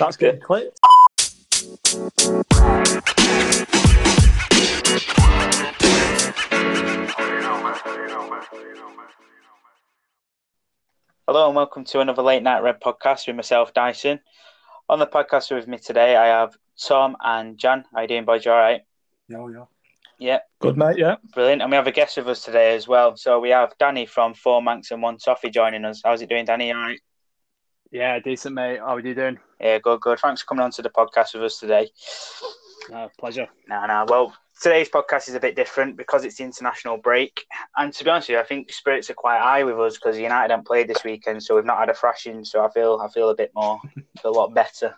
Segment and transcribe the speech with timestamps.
[0.00, 0.80] That's getting clipped.
[11.26, 14.20] Hello and welcome to another Late Night Red podcast with myself, Dyson.
[14.88, 17.84] On the podcast with me today, I have Tom and Jan.
[17.94, 18.46] How you doing, boys?
[18.46, 18.80] You all right?
[19.28, 19.64] Yeah, oh, yeah.
[20.18, 20.96] Yeah, Good, mate.
[20.98, 21.16] Yeah.
[21.34, 21.60] brilliant.
[21.60, 23.16] And we have a guest with us today as well.
[23.16, 26.00] So we have Danny from Four Mancs and One Toffee joining us.
[26.02, 26.72] How's it doing, Danny?
[26.72, 27.00] All right?
[27.90, 28.78] Yeah, decent, mate.
[28.78, 29.38] How are you doing?
[29.60, 30.18] Yeah, good, good.
[30.20, 31.90] Thanks for coming on to the podcast with us today.
[32.92, 33.48] Uh, pleasure.
[33.68, 34.04] No, no.
[34.06, 34.32] Well,
[34.62, 37.44] today's podcast is a bit different because it's the international break.
[37.76, 40.16] And to be honest with you, I think spirits are quite high with us because
[40.16, 42.44] United haven't played this weekend, so we've not had a thrashing.
[42.44, 43.80] So I feel I feel a bit more,
[44.22, 44.94] feel a lot better.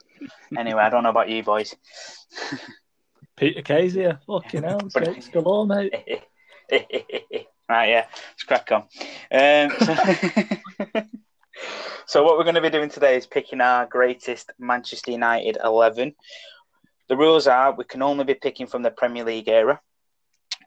[0.56, 1.74] Anyway, I don't know about you boys.
[3.36, 4.20] Peter Kay's here.
[4.26, 4.80] Fucking hell.
[4.92, 5.94] But- It's galore, mate.
[6.70, 8.82] right, yeah, let's crack on.
[9.30, 11.02] Um, so,
[12.06, 16.14] so what we're going to be doing today is picking our greatest Manchester United 11.
[17.08, 19.80] The rules are we can only be picking from the Premier League era.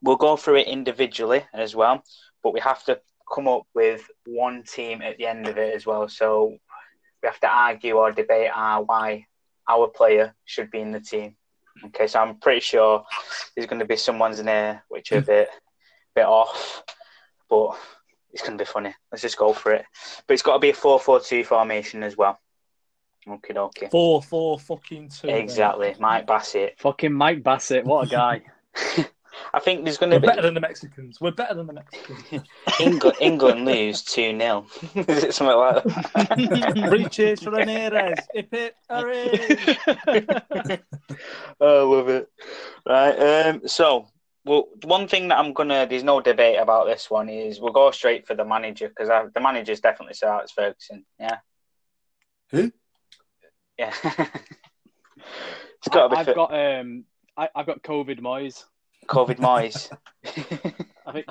[0.01, 2.03] We'll go through it individually as well,
[2.43, 2.99] but we have to
[3.33, 6.07] come up with one team at the end of it as well.
[6.07, 6.57] So
[7.21, 9.25] we have to argue or debate our why
[9.67, 11.35] our player should be in the team.
[11.87, 13.03] Okay, so I'm pretty sure
[13.55, 15.49] there's going to be someone's in there which are a bit,
[16.15, 16.83] bit off,
[17.49, 17.77] but
[18.35, 18.93] it's going to be funny.
[19.09, 19.85] Let's just go for it.
[20.27, 22.37] But it's got to be a 4-4-2 formation as well.
[23.25, 23.87] Okay, okay.
[23.89, 25.27] Four, four, fucking two.
[25.27, 25.41] mate.
[25.41, 26.75] Exactly, Mike Bassett.
[26.77, 28.41] Fucking Mike Bassett, what a guy.
[29.53, 31.21] I think there's going We're to be better than the Mexicans.
[31.21, 32.43] We're better than the Mexicans.
[32.79, 34.65] England, England lose 2 0.
[34.95, 36.89] Is it something like that?
[36.89, 38.19] Three cheers for Ramirez.
[38.33, 39.57] Hip hip, hooray.
[41.61, 42.29] I love it.
[42.85, 43.45] Right.
[43.47, 43.61] Um.
[43.65, 44.07] So,
[44.45, 47.89] well, one thing that I'm gonna there's no debate about this one is we'll go
[47.91, 51.03] straight for the manager because the manager's definitely Sir Alex Ferguson.
[51.19, 51.37] Yeah.
[52.51, 52.71] Who?
[53.77, 53.91] Yeah.
[54.03, 58.63] it's got to be I've Fer- got um, I, I've got COVID Moyes.
[59.07, 59.89] COVID Moyes.
[61.07, 61.25] I think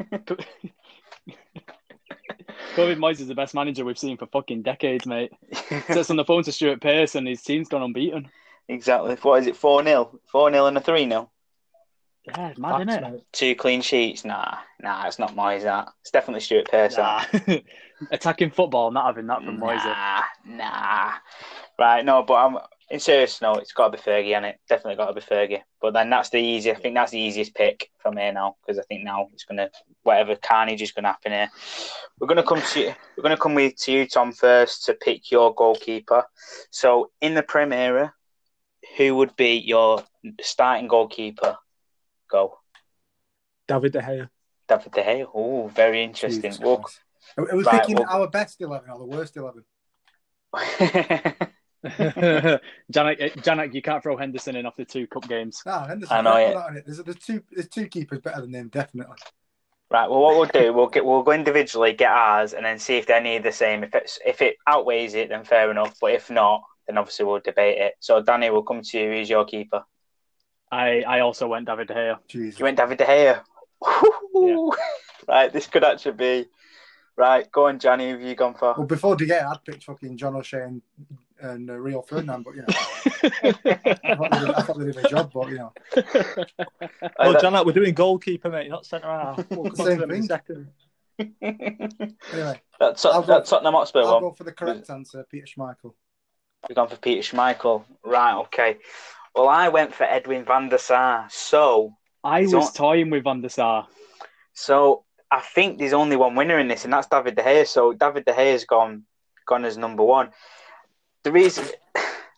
[2.74, 5.30] COVID Moyes is the best manager we've seen for fucking decades, mate.
[5.86, 8.28] Sits on the phone to Stuart Pearce and his team's gone unbeaten.
[8.68, 9.14] exactly.
[9.22, 9.56] What is it?
[9.56, 11.30] Four 0 Four 0 and a three 0
[12.26, 13.26] Yeah, it's mad, Facts, isn't it?
[13.32, 14.24] Two clean sheets.
[14.24, 15.06] Nah, nah.
[15.06, 15.62] It's not Moyes.
[15.62, 15.88] That.
[16.00, 16.96] It's definitely Stuart Pearce.
[16.96, 17.46] that.
[17.46, 17.56] Nah.
[18.10, 19.84] Attacking football, not having that from Moyes.
[19.84, 21.12] Nah, nah.
[21.78, 22.58] Right, no, but I'm
[22.90, 25.62] in serious note, it's got to be Fergie, and it definitely got to be Fergie.
[25.80, 26.70] But then that's the easy.
[26.70, 29.70] I think that's the easiest pick from here now because I think now it's gonna
[30.02, 31.50] whatever carnage is gonna happen here.
[32.18, 35.30] We're gonna come to you, we're gonna come with to you, Tom, first to pick
[35.30, 36.24] your goalkeeper.
[36.70, 38.14] So in the Premier,
[38.96, 40.04] who would be your
[40.40, 41.56] starting goalkeeper?
[42.34, 42.58] Go,
[43.68, 44.28] David De Gea.
[44.66, 45.26] David De Gea.
[45.32, 46.42] Oh, very interesting.
[46.50, 46.84] Jesus Well,
[47.38, 49.62] Are are we Right, picking well- our best 11 or the worst 11?
[51.84, 55.62] Janek, Janek, you can't throw Henderson in after two cup games.
[55.64, 56.16] No, Henderson.
[56.16, 56.54] I know we're it.
[56.54, 56.84] not it.
[56.86, 59.16] There's, there's, two, there's two keepers better than him, definitely.
[59.92, 60.10] Right.
[60.10, 63.06] Well, what we'll do, we'll get, we'll go individually, get ours, and then see if
[63.06, 63.84] they're any the same.
[63.84, 65.94] If it's if it outweighs it, then fair enough.
[66.00, 67.94] But if not, then obviously we'll debate it.
[68.00, 69.12] So, Danny, we'll come to you.
[69.12, 69.84] Who's your keeper?
[70.70, 72.18] I, I also went David De Gea.
[72.28, 72.58] Jesus.
[72.58, 73.42] You went David De Gea.
[73.80, 74.72] Woo-hoo.
[75.28, 75.52] Right.
[75.52, 76.46] This could actually be.
[77.16, 77.50] Right.
[77.52, 78.10] Go on, Johnny.
[78.10, 78.74] Who have you gone for?
[78.76, 80.82] Well, before De Gea, I'd picked fucking John O'Shea and,
[81.40, 82.66] and uh, Rio Ferdinand, but, you know,
[84.04, 85.72] I thought, they did, I thought they did a job, but, you know.
[85.96, 89.44] Oh, that- Janet, we're doing goalkeeper, mate, not centre half.
[89.50, 90.22] We'll Same to them in a thing.
[90.22, 90.68] second.
[92.32, 94.22] Anyway, that's I'll go- that's Tottenham Hotspur I'll one.
[94.22, 95.94] go for the correct answer, Peter Schmeichel.
[96.68, 97.84] We've gone for Peter Schmeichel.
[98.04, 98.34] Right.
[98.40, 98.78] Okay.
[99.34, 101.26] Well, I went for Edwin van der Sar.
[101.30, 101.94] So.
[102.22, 103.86] I So- was toying with Van der Sar.
[104.54, 107.66] So I think there's only one winner in this, and that's David De Gea.
[107.66, 109.04] So David De Gea's gone
[109.46, 110.30] gone as number one.
[111.22, 111.66] The reason,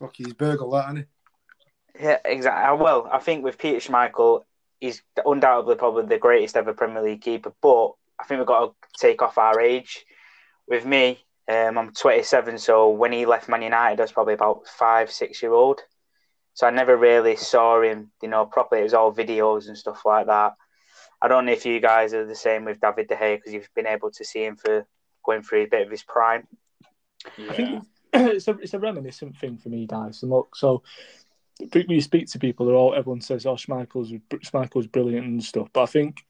[0.00, 1.08] Look, he's burgled that, hasn't
[2.00, 2.82] yeah, exactly.
[2.82, 4.42] Well, I think with Peter Schmeichel,
[4.80, 7.52] he's undoubtedly probably the greatest ever Premier League keeper.
[7.62, 10.04] But I think we've got to take off our age.
[10.68, 14.66] With me, um, I'm 27, so when he left Man United, I was probably about
[14.66, 15.80] five, six year old.
[16.56, 18.80] So I never really saw him, you know, properly.
[18.80, 20.54] It was all videos and stuff like that.
[21.20, 23.68] I don't know if you guys are the same with David De Gea because you've
[23.74, 24.86] been able to see him for
[25.22, 26.48] going through a bit of his prime.
[27.38, 30.22] I think it's a it's a reminiscent thing for me, guys.
[30.22, 30.82] And look, so
[31.72, 35.68] when you speak to people, they're all everyone says, "Oh, Schmeichel's Schmeichel's brilliant and stuff."
[35.74, 36.24] But I think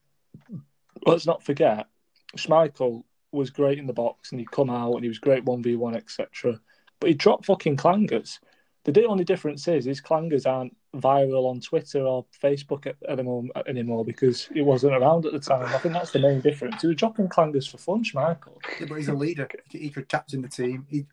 [1.05, 1.87] let's not forget,
[2.35, 5.63] Schmeichel was great in the box and he'd come out and he was great one
[5.63, 6.59] v one, etc.
[6.99, 8.39] But he dropped fucking clangers.
[8.87, 14.05] The only difference is his clangers aren't viral on Twitter or Facebook at- anymore, anymore
[14.05, 15.65] because it wasn't around at the time.
[15.65, 16.81] I think that's the main difference.
[16.81, 18.57] He was dropping clangers for fun, Schmeichel.
[18.65, 18.83] he?
[18.83, 19.47] Yeah, but he's a leader.
[19.69, 20.87] He, he could captain the team.
[20.89, 21.05] He,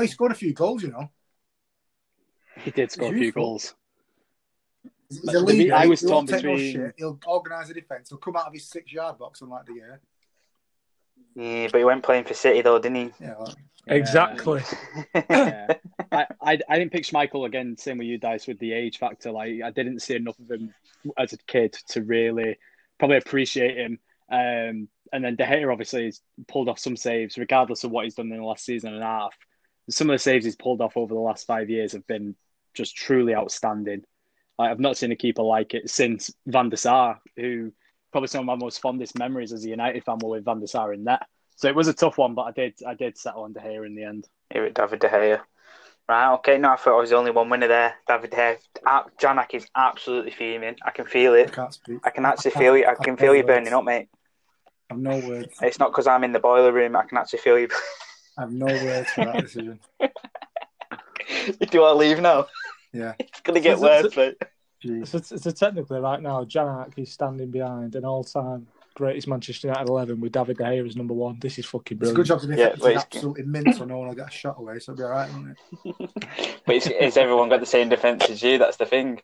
[0.00, 1.10] he scored a few goals, you know.
[2.64, 3.74] He did score a few goals.
[5.10, 5.74] He's a leader.
[5.74, 8.08] I was he won't torn between- He'll organise a defence.
[8.08, 10.00] He'll come out of his six yard box unlike the year.
[11.34, 13.54] Yeah, but he went playing for City though, didn't Yeah, like,
[13.86, 14.62] Exactly.
[15.14, 15.74] yeah.
[16.12, 17.76] I, I I didn't pick Schmeichel again.
[17.76, 19.30] Same with you, Dice, with the age factor.
[19.32, 20.74] Like I didn't see enough of him
[21.18, 22.56] as a kid to really
[22.98, 23.98] probably appreciate him.
[24.30, 28.14] Um, and then De Gea obviously has pulled off some saves, regardless of what he's
[28.14, 29.36] done in the last season and a half.
[29.88, 32.36] Some of the saves he's pulled off over the last five years have been
[32.74, 34.04] just truly outstanding.
[34.56, 37.72] Like, I've not seen a keeper like it since Van der Sar, who
[38.12, 40.66] probably some of my most fondest memories as a United fan were with Van der
[40.66, 41.22] Sar in net.
[41.56, 43.84] So it was a tough one, but I did I did settle on De Gea
[43.86, 44.26] in the end.
[44.52, 45.40] Here at David De Gea.
[46.08, 47.94] Right, okay, no, I thought I was the only one winner there.
[48.08, 48.56] David De Gea.
[49.20, 50.76] Janak is absolutely fuming.
[50.84, 51.52] I can feel I it.
[51.52, 51.98] can't speak.
[52.04, 52.86] I can actually feel you.
[52.86, 54.08] I can feel you burning up, mate.
[54.90, 55.54] I have no words.
[55.62, 56.96] It's not because I'm in the boiler room.
[56.96, 57.68] I can actually feel you.
[58.38, 59.78] I have no words for that decision.
[61.70, 62.46] Do I leave now?
[62.92, 63.14] Yeah.
[63.20, 64.36] It's gonna get So- so- worse, mate.
[64.84, 65.06] Jeez.
[65.08, 70.20] So, so technically, right now, Janak is standing behind an all-time greatest Manchester United eleven
[70.20, 71.38] with David De Gea as number one.
[71.40, 72.18] This is fucking brilliant.
[72.18, 74.14] It's a good job to the Yeah, defence it's- absolutely mint, so no one will
[74.14, 76.10] get a shot away, so it'll be alright, won't it?
[76.66, 78.58] But it's, it's everyone got the same defence as you.
[78.58, 79.20] That's the thing.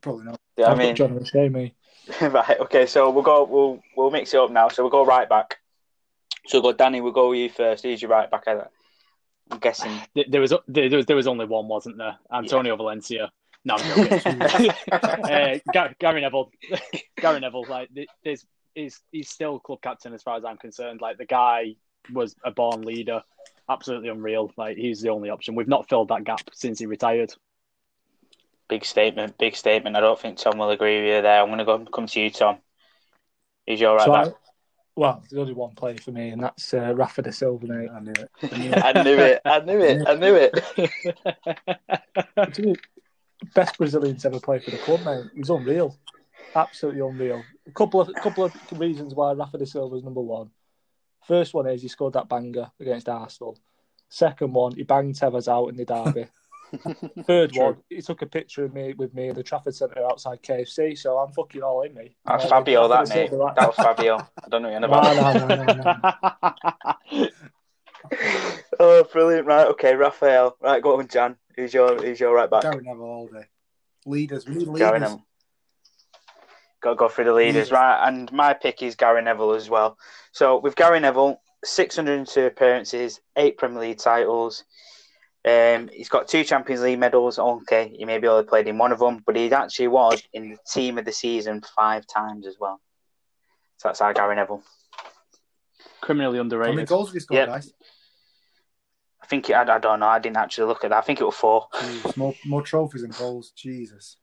[0.00, 0.40] Probably not.
[0.56, 1.74] Yeah, I I've got mean, John O'Shea, me.
[2.20, 2.60] right.
[2.60, 3.44] Okay, so we'll go.
[3.44, 4.68] We'll we'll mix it up now.
[4.68, 5.58] So we'll go right back.
[6.46, 7.00] So we'll go, Danny.
[7.00, 7.84] We'll go with you first.
[7.84, 8.44] Who's your right back?
[8.48, 9.92] I'm guessing.
[10.14, 12.16] There there was there was there was only one, wasn't there?
[12.32, 13.30] Antonio Valencia.
[13.64, 14.42] No, I'm joking.
[14.92, 16.50] uh, Gar- Gary Neville.
[17.18, 17.64] Gary Neville.
[17.68, 18.44] Like th- there's,
[18.74, 21.00] he's he's still club captain as far as I'm concerned.
[21.00, 21.76] Like the guy
[22.12, 23.22] was a born leader,
[23.68, 24.50] absolutely unreal.
[24.56, 25.54] Like he's the only option.
[25.54, 27.32] We've not filled that gap since he retired.
[28.68, 29.38] Big statement.
[29.38, 29.96] Big statement.
[29.96, 31.40] I don't think Tom will agree with you there.
[31.40, 32.56] I'm going to go come to you, Tom.
[33.66, 34.34] Who's your right So I- back?
[34.96, 37.88] well, there's only one player for me, and that's uh, Rafa da Silva, mate.
[37.94, 38.30] I knew it.
[38.42, 39.40] I knew it.
[39.44, 40.02] I knew it.
[40.06, 40.58] I knew it.
[42.36, 42.78] I knew it.
[43.42, 45.30] To me, Best Brazilians ever played for the club, mate.
[45.34, 45.96] He's unreal,
[46.54, 47.42] absolutely unreal.
[47.66, 50.50] A couple of couple of reasons why Rafa da Silva is number one.
[51.26, 53.58] First one is he scored that banger against Arsenal.
[54.08, 56.26] Second one, he banged Tevez out in the derby.
[57.24, 57.64] Third True.
[57.64, 60.98] one, he took a picture of me with me in the Trafford Centre outside KFC.
[60.98, 62.16] So I'm fucking all in, me.
[62.26, 63.30] That's Uh, Fabio, that mate.
[63.30, 64.16] That was Fabio.
[64.16, 65.92] I don't know what you're on No, no, no, no,
[67.12, 67.28] no.
[68.80, 69.46] oh, brilliant!
[69.46, 70.56] Right, okay, Raphael.
[70.60, 71.36] Right, go on, Jan.
[71.56, 72.62] Who's your Who's your right back?
[72.62, 73.44] Gary Neville all day.
[74.06, 74.46] Leaders.
[74.46, 74.78] We need leaders.
[74.78, 75.24] Gary Neville.
[76.82, 77.72] Got to go through the leaders, Leaders.
[77.72, 78.08] right?
[78.08, 79.96] And my pick is Gary Neville as well.
[80.32, 84.64] So with Gary Neville, 602 appearances, eight Premier League titles.
[85.44, 87.38] Um, he's got two Champions League medals.
[87.38, 90.56] Okay, he maybe only played in one of them, but he actually was in the
[90.68, 92.80] team of the season five times as well.
[93.78, 94.62] So that's our Gary Neville.
[96.00, 96.66] Criminally underrated.
[96.66, 96.88] How many underrated.
[96.88, 97.48] goals have you scored, Yep.
[97.48, 97.72] guys?
[99.22, 100.06] I think it, I, I don't know.
[100.06, 100.98] I didn't actually look at that.
[100.98, 101.68] I think it was four.
[101.74, 103.52] Jeez, more, more trophies and goals.
[103.56, 104.16] Jesus.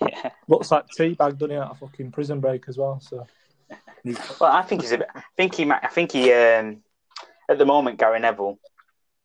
[0.00, 0.30] Yeah.
[0.48, 3.00] Looks like teabag done it out of fucking prison break as well.
[3.00, 3.26] So
[4.40, 5.08] Well, I think he's a bit.
[5.14, 5.84] I think he might.
[5.84, 6.32] I think he.
[6.32, 6.82] Um,
[7.48, 8.58] at the moment, Gary Neville,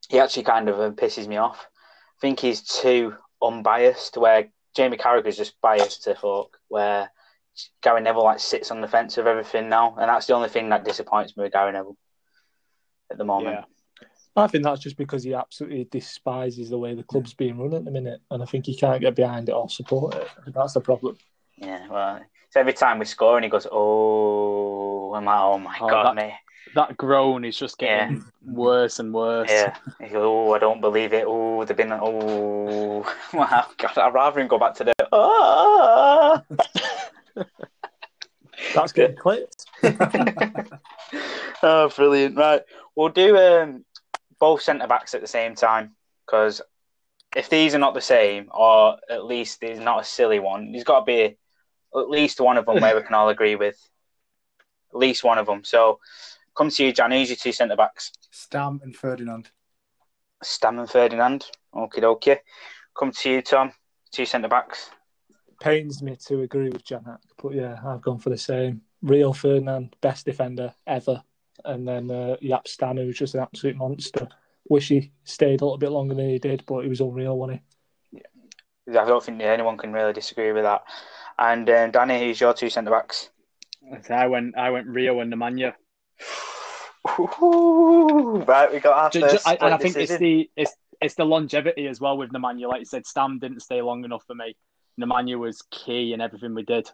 [0.08, 1.66] he actually kind of um, pisses me off.
[1.70, 4.16] I think he's too unbiased.
[4.16, 7.10] Where Jamie Carragher's just biased to fuck, Where
[7.82, 10.68] Gary Neville like sits on the fence of everything now, and that's the only thing
[10.68, 11.96] that disappoints me with Gary Neville
[13.10, 13.56] at the moment.
[13.60, 13.75] Yeah.
[14.36, 17.84] I think that's just because he absolutely despises the way the club's being run at
[17.84, 20.28] the minute, and I think he can't get behind it or support it.
[20.38, 21.16] I think That's the problem.
[21.56, 21.86] Yeah.
[21.88, 22.20] Well,
[22.50, 26.04] so every time we score, and he goes, "Oh," I'm like, "Oh my Oh, god,
[26.08, 26.34] that- mate."
[26.74, 29.48] That groan is just getting worse and worse.
[29.48, 29.76] Yeah.
[30.00, 31.24] He goes, oh, I don't believe it.
[31.26, 31.92] Oh, they've been.
[31.92, 33.00] Oh,
[33.32, 33.66] wow.
[33.78, 34.92] God, I'd rather him go back to the.
[35.12, 36.42] Ah!
[38.74, 39.66] That's getting clipped.
[41.62, 42.36] oh, brilliant.
[42.36, 42.62] Right.
[42.94, 43.84] We'll do um,
[44.38, 45.94] both centre backs at the same time
[46.26, 46.60] because
[47.34, 50.84] if these are not the same, or at least there's not a silly one, there's
[50.84, 51.36] got to be
[51.94, 53.78] at least one of them where we can all agree with.
[54.92, 55.64] At least one of them.
[55.64, 56.00] So,
[56.56, 57.10] come to you, Jan.
[57.10, 58.12] Who's your two centre backs?
[58.30, 59.50] Stam and Ferdinand.
[60.42, 61.46] Stam and Ferdinand.
[61.74, 62.38] Okie dokie.
[62.98, 63.72] Come to you, Tom.
[64.12, 64.90] Two centre backs.
[65.60, 68.82] Pains me to agree with Janak, but yeah, I've gone for the same.
[69.02, 71.22] Rio Ferdinand, best defender ever,
[71.64, 74.28] and then uh, Jaap Stam, who's just an absolute monster.
[74.68, 77.60] Wish he stayed a little bit longer than he did, but he was unreal, wasn't
[78.12, 78.22] he?
[78.88, 79.02] Yeah.
[79.02, 80.82] I don't think anyone can really disagree with that.
[81.38, 83.30] And um, Danny, who's your two centre backs?
[84.10, 85.74] I went I went Rio and Nemanja.
[87.18, 90.72] right, we got our Ju- first ju- I, and I split think it's the it's
[91.00, 92.68] it's the longevity as well with Nemanja.
[92.68, 94.56] Like you said, Stam didn't stay long enough for me.
[95.00, 96.90] Nemanja was key in everything we did.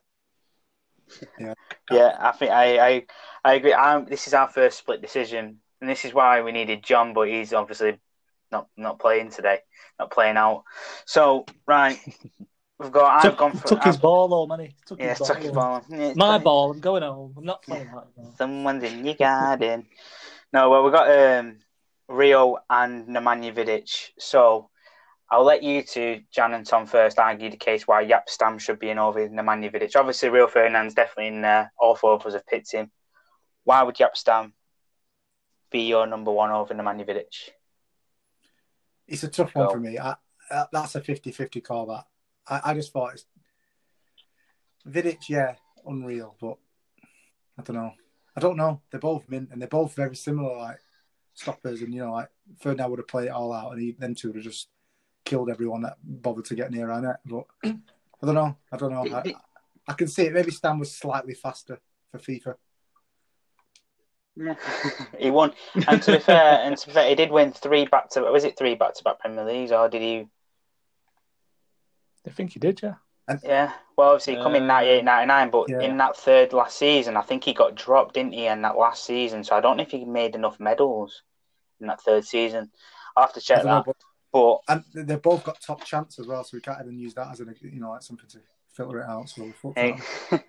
[1.38, 1.54] Yeah,
[1.90, 3.06] yeah I think I I,
[3.44, 3.74] I agree.
[3.74, 7.28] i this is our first split decision, and this is why we needed John, but
[7.28, 7.98] he's obviously
[8.50, 9.58] not not playing today,
[9.98, 10.64] not playing out.
[11.06, 11.98] So right,
[12.78, 13.16] we've got.
[13.16, 13.68] I've took, gone for.
[13.68, 14.66] took his I've- ball, though, man.
[14.66, 15.28] He took yeah, his ball.
[15.28, 15.84] took his ball.
[15.88, 16.72] Yeah, My ball.
[16.72, 17.34] I'm going home.
[17.36, 18.36] I'm not playing that.
[18.36, 19.86] Someone's in your garden.
[20.52, 21.58] No, well, we've got um,
[22.08, 24.10] Rio and Nemanja Vidic.
[24.18, 24.68] So
[25.32, 28.78] I'll let you two, Jan and Tom, first argue the case why Jaap Stam should
[28.78, 29.96] be in over Nemanja Vidic.
[29.96, 31.72] Obviously, Rio Ferdinand's definitely in there.
[31.78, 32.90] All four of us have picked him.
[33.64, 34.52] Why would Jaap Stam
[35.70, 37.48] be your number one over Nemanja Vidic?
[39.08, 39.72] It's a tough one Go.
[39.72, 39.98] for me.
[39.98, 40.16] I,
[40.50, 41.86] uh, that's a 50-50 call.
[41.86, 42.04] That
[42.46, 43.24] I, I just thought it's
[44.86, 45.54] Vidic, yeah,
[45.86, 46.58] unreal, but
[47.58, 47.92] I don't know.
[48.36, 48.82] I don't know.
[48.90, 50.80] They're both mint and they're both very similar, like
[51.32, 51.80] stoppers.
[51.80, 52.28] And you know, like
[52.60, 54.68] Ferdinand would have played it all out, and he, them two would have just
[55.24, 57.20] killed everyone that bothered to get near our net.
[57.24, 58.56] But I don't know.
[58.70, 59.16] I don't know.
[59.16, 59.34] I,
[59.88, 60.32] I can see it.
[60.32, 62.54] Maybe Stam was slightly faster for FIFA.
[65.18, 65.52] he won,
[65.86, 68.22] and to be fair, and to be fair, he did win three back to.
[68.22, 70.26] Was it three back to back Premier Leagues, or did he?
[72.26, 72.94] I think he did, yeah.
[73.42, 75.80] Yeah, well, obviously, he come in Uh, 98, 99, but yeah.
[75.80, 79.04] in that third last season, I think he got dropped, didn't he, in that last
[79.04, 79.44] season?
[79.44, 81.22] So I don't know if he made enough medals
[81.80, 82.70] in that third season.
[83.16, 83.86] I'll have to check don't know, that.
[83.86, 83.96] but,
[84.32, 87.28] But and they've both got top chance as well, so we can't even use that
[87.30, 88.38] as an you know like something to
[88.70, 89.28] filter it out.
[89.28, 89.98] So we'll hey,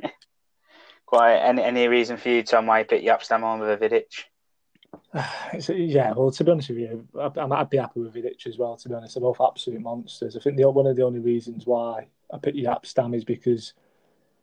[1.06, 4.26] quite any, any reason for you, Tom, why you pick Jaap Stam over Vidic?
[5.54, 8.48] It's, yeah, well, to be honest with you, I, I- I'd be happy with Vidic
[8.48, 8.76] as well.
[8.78, 10.36] To be honest, they're both absolute monsters.
[10.36, 13.74] I think the, one of the only reasons why I picked Jaap Stam is because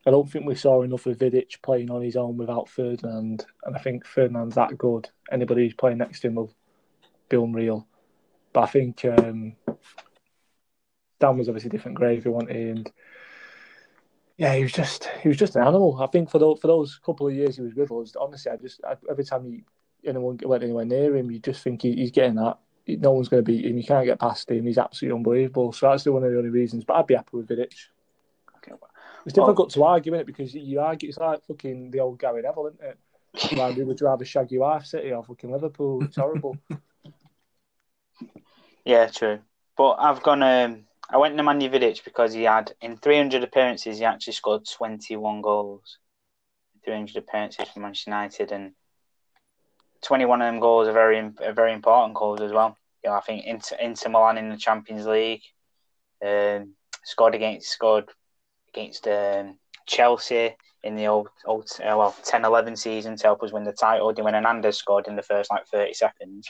[0.07, 3.77] I don't think we saw enough of Vidic playing on his own without Ferdinand, and
[3.77, 5.09] I think Ferdinand's that good.
[5.33, 6.53] Anybody who's playing next to him will
[7.29, 7.87] be unreal.
[8.53, 9.55] But I think um,
[11.17, 12.25] Stam was obviously different grade.
[12.25, 12.93] We wanted, and
[14.37, 15.99] yeah, he was just he was just an animal.
[16.01, 18.57] I think for those, for those couple of years he was with us, honestly, I
[18.57, 19.65] just I, every time he
[20.05, 22.59] anyone went anywhere near him, you just think he, he's getting that.
[22.89, 23.77] No one's going to beat him.
[23.77, 24.67] You can't get past him.
[24.67, 25.73] He's absolutely unbelievable.
[25.73, 26.85] So that's the one of the only reasons.
[26.85, 27.75] But I'd be happy with Vidic.
[28.57, 28.91] Okay, well,
[29.25, 31.09] It's difficult to argue in it because you argue.
[31.09, 32.99] It's like fucking the old Gary Neville, isn't it?
[33.57, 36.03] Like, we would rather shag your wife City or fucking Liverpool.
[36.03, 36.57] It's horrible.
[38.85, 39.41] Yeah, true.
[39.77, 40.43] But I've gone.
[40.43, 45.43] Um, I went Nemanja Vidic because he had in 300 appearances he actually scored 21
[45.43, 45.99] goals.
[46.85, 48.73] 300 appearances for Manchester United, and
[50.03, 52.77] 21 of them goals are very are very important goals as well.
[53.05, 55.43] You know, I think Inter, Inter Milan in the Champions League,
[56.25, 58.09] um, scored against scored
[58.73, 63.65] against um, Chelsea in the old old uh, well 10-11 season to help us win
[63.65, 64.13] the title.
[64.13, 66.49] When Hernandez scored in the first like 30 seconds,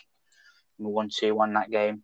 [0.79, 2.03] we won two one that game.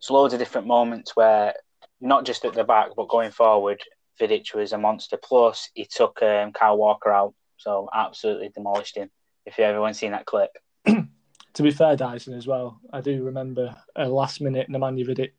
[0.00, 1.54] So loads of different moments where
[2.00, 3.80] not just at the back but going forward,
[4.20, 5.16] Vidic was a monster.
[5.22, 9.10] Plus he took um, Kyle Walker out, so absolutely demolished him.
[9.46, 10.50] If you everyone's seen that clip,
[10.86, 12.80] to be fair, Dyson as well.
[12.92, 15.32] I do remember a last minute Nemanja Vidic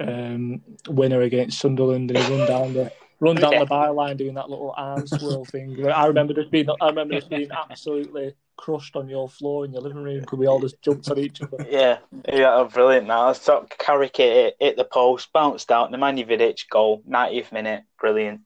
[0.00, 3.58] um, winner against Sunderland, and he run down the run down Yeah.
[3.60, 5.84] the byline doing that little arm swirl thing.
[5.86, 9.80] I remember this being I remember this being absolutely crushed on your floor in your
[9.80, 11.66] living room because we all just jumped on each other.
[11.70, 11.98] yeah,
[12.28, 13.06] yeah, oh, brilliant.
[13.06, 15.90] Now I thought Carrick hit it, hit the post, bounced out.
[15.90, 18.42] Nemanja Vidic goal, 90th minute, brilliant,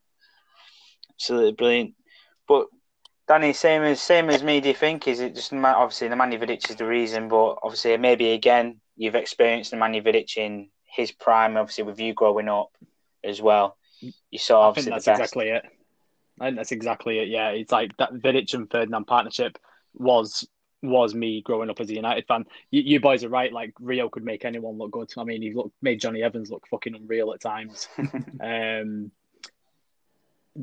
[1.11, 1.94] absolutely brilliant.
[2.47, 2.66] But
[3.26, 4.61] Danny, same as same as me.
[4.61, 7.97] Do you think is it just ma- obviously Nemanja Vidic is the reason, but obviously
[7.97, 12.71] maybe again you've experienced Nemanja Vidic in his prime, obviously with you growing up
[13.25, 13.76] as well.
[14.30, 15.21] You saw I think that's the best.
[15.21, 15.64] exactly it.
[16.40, 17.28] I think that's exactly it.
[17.28, 19.59] Yeah, it's like that Vidic and Ferdinand partnership
[19.94, 20.46] was
[20.82, 22.44] was me growing up as a United fan.
[22.70, 23.52] You, you boys are right.
[23.52, 25.10] Like Rio could make anyone look good.
[25.16, 27.88] I mean, he looked made Jonny Evans look fucking unreal at times.
[28.40, 29.10] um,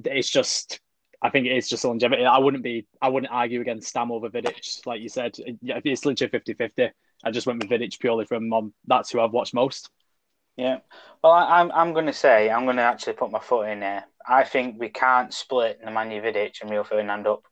[0.05, 0.79] it's just,
[1.21, 2.25] I think it's just longevity.
[2.25, 5.35] I wouldn't be, I wouldn't argue against Stam over Vidic, like you said.
[5.39, 6.91] It- It's literally 50-50.
[7.23, 9.89] I just went with Vidic purely from um, that's who I've watched most.
[10.57, 10.79] Yeah.
[11.23, 13.79] Well, I, I'm I'm going to say I'm going to actually put my foot in
[13.79, 14.03] there.
[14.27, 17.43] I think we can't split Nemanja Vidic and Rio Ferdinand up.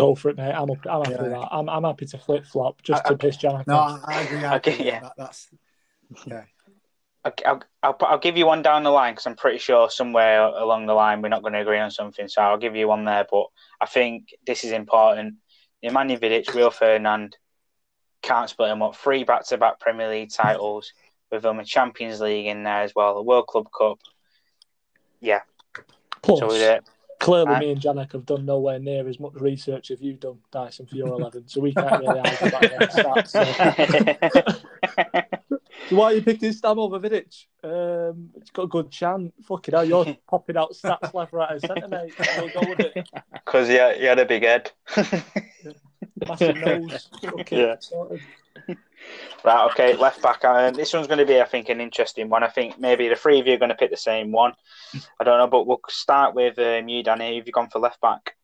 [0.00, 0.52] Go for it, mate.
[0.52, 1.48] I'm up, I'm happy with that.
[1.50, 4.00] I'm, I'm happy to flip flop just I- to piss Jack No, off.
[4.06, 4.44] I, I agree.
[4.44, 4.86] I Okay, agree.
[4.86, 5.00] yeah.
[5.00, 5.48] That, that's
[6.26, 6.44] yeah.
[7.24, 10.40] I'll, I'll, I'll, I'll give you one down the line because I'm pretty sure somewhere
[10.42, 12.28] along the line we're not going to agree on something.
[12.28, 13.26] So I'll give you one there.
[13.30, 13.44] But
[13.80, 15.34] I think this is important.
[15.84, 17.36] Nemanja Vidic, Rio Ferdinand,
[18.22, 18.96] can't split them up.
[18.96, 20.92] Three back-to-back Premier League titles
[21.30, 23.98] with them a Champions League in there as well, the World Club Cup.
[25.20, 25.40] Yeah,
[26.22, 26.84] Plus, so with it.
[27.20, 30.86] Clearly, me and Janek have done nowhere near as much research as you've done, Dyson,
[30.86, 31.46] for your 11.
[31.48, 33.26] So we can't really argue about that.
[33.30, 33.44] So.
[35.88, 37.46] So why are you picking Stam over Vidic?
[37.62, 39.32] Um, it's got a good chance.
[39.44, 42.12] Fucking hell, you're popping out stats left, right, and centre, mate.
[42.38, 43.08] We'll go with it.
[43.32, 44.70] Because he, had- he had a big head.
[46.26, 47.08] Massive nose.
[47.24, 47.76] Okay, Yeah.
[47.80, 48.20] sorted.
[49.44, 50.44] Right, okay, left back.
[50.44, 52.42] Um, this one's going to be, I think, an interesting one.
[52.42, 54.52] I think maybe the three of you are going to pick the same one.
[55.18, 57.36] I don't know, but we'll start with um, you, Danny.
[57.36, 58.36] Have you gone for left back?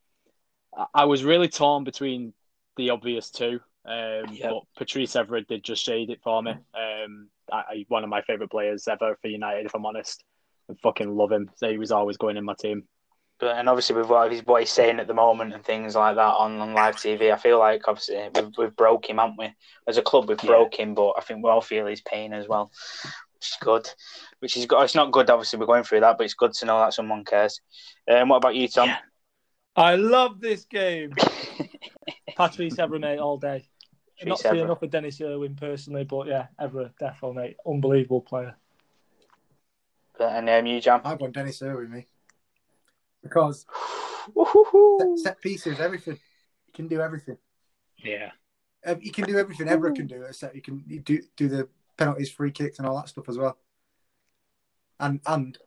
[0.94, 2.32] I was really torn between
[2.76, 4.50] the obvious two, um, Yep.
[4.50, 6.52] but Patrice Evra did just shade it for me.
[6.52, 10.22] Um, I, I, one of my favourite players ever for United, if I'm honest.
[10.70, 11.50] I fucking love him.
[11.56, 12.84] So he was always going in my team.
[13.38, 16.16] But and obviously with what he's what he's saying at the moment and things like
[16.16, 19.52] that on, on live TV, I feel like obviously we've, we've broke him, haven't we?
[19.86, 20.48] As a club, we've Yeah.
[20.50, 22.72] broke him, but I think we all feel his pain as well,
[23.34, 23.90] which is good.
[24.38, 24.82] Which is good.
[24.82, 27.24] It's not good, obviously, we're going through that, but it's good to know that someone
[27.26, 27.60] cares.
[28.10, 28.88] Um, what about you, Tom?
[28.88, 28.98] Yeah.
[29.76, 31.12] I love this game.
[32.36, 33.68] Patrice Evra, mate, all day.
[34.18, 34.64] Patrice Not seeing Evra.
[34.64, 37.56] enough of Denis Irwin personally, but yeah, Evra, definitely, mate.
[37.66, 38.56] Unbelievable player.
[40.18, 41.02] But, And um, you, Jam?
[41.04, 42.06] I've gone Denis Irwin, me.
[43.28, 43.66] Because
[44.98, 46.18] set, set pieces, everything.
[46.66, 47.38] He can do everything.
[47.98, 48.30] Yeah.
[49.00, 49.68] He can do everything.
[49.68, 50.34] Ever can do it.
[50.34, 50.54] Set.
[50.54, 53.56] He can do do the penalties, free kicks, and all that stuff as well.
[55.00, 55.58] And and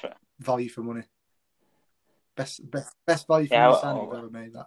[0.00, 0.14] Fair.
[0.38, 1.02] value for money.
[2.36, 4.52] Best best best value for Yeah, money well- signing I've ever made.
[4.54, 4.66] That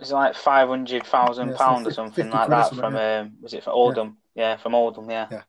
[0.00, 3.52] It's like five hundred thousand Yeah, pound or something like that something, from um, was
[3.54, 4.16] it from Oldham?
[4.34, 4.56] Yeah.
[4.56, 5.10] from Oldham.
[5.10, 5.26] Yeah.
[5.30, 5.42] Yeah.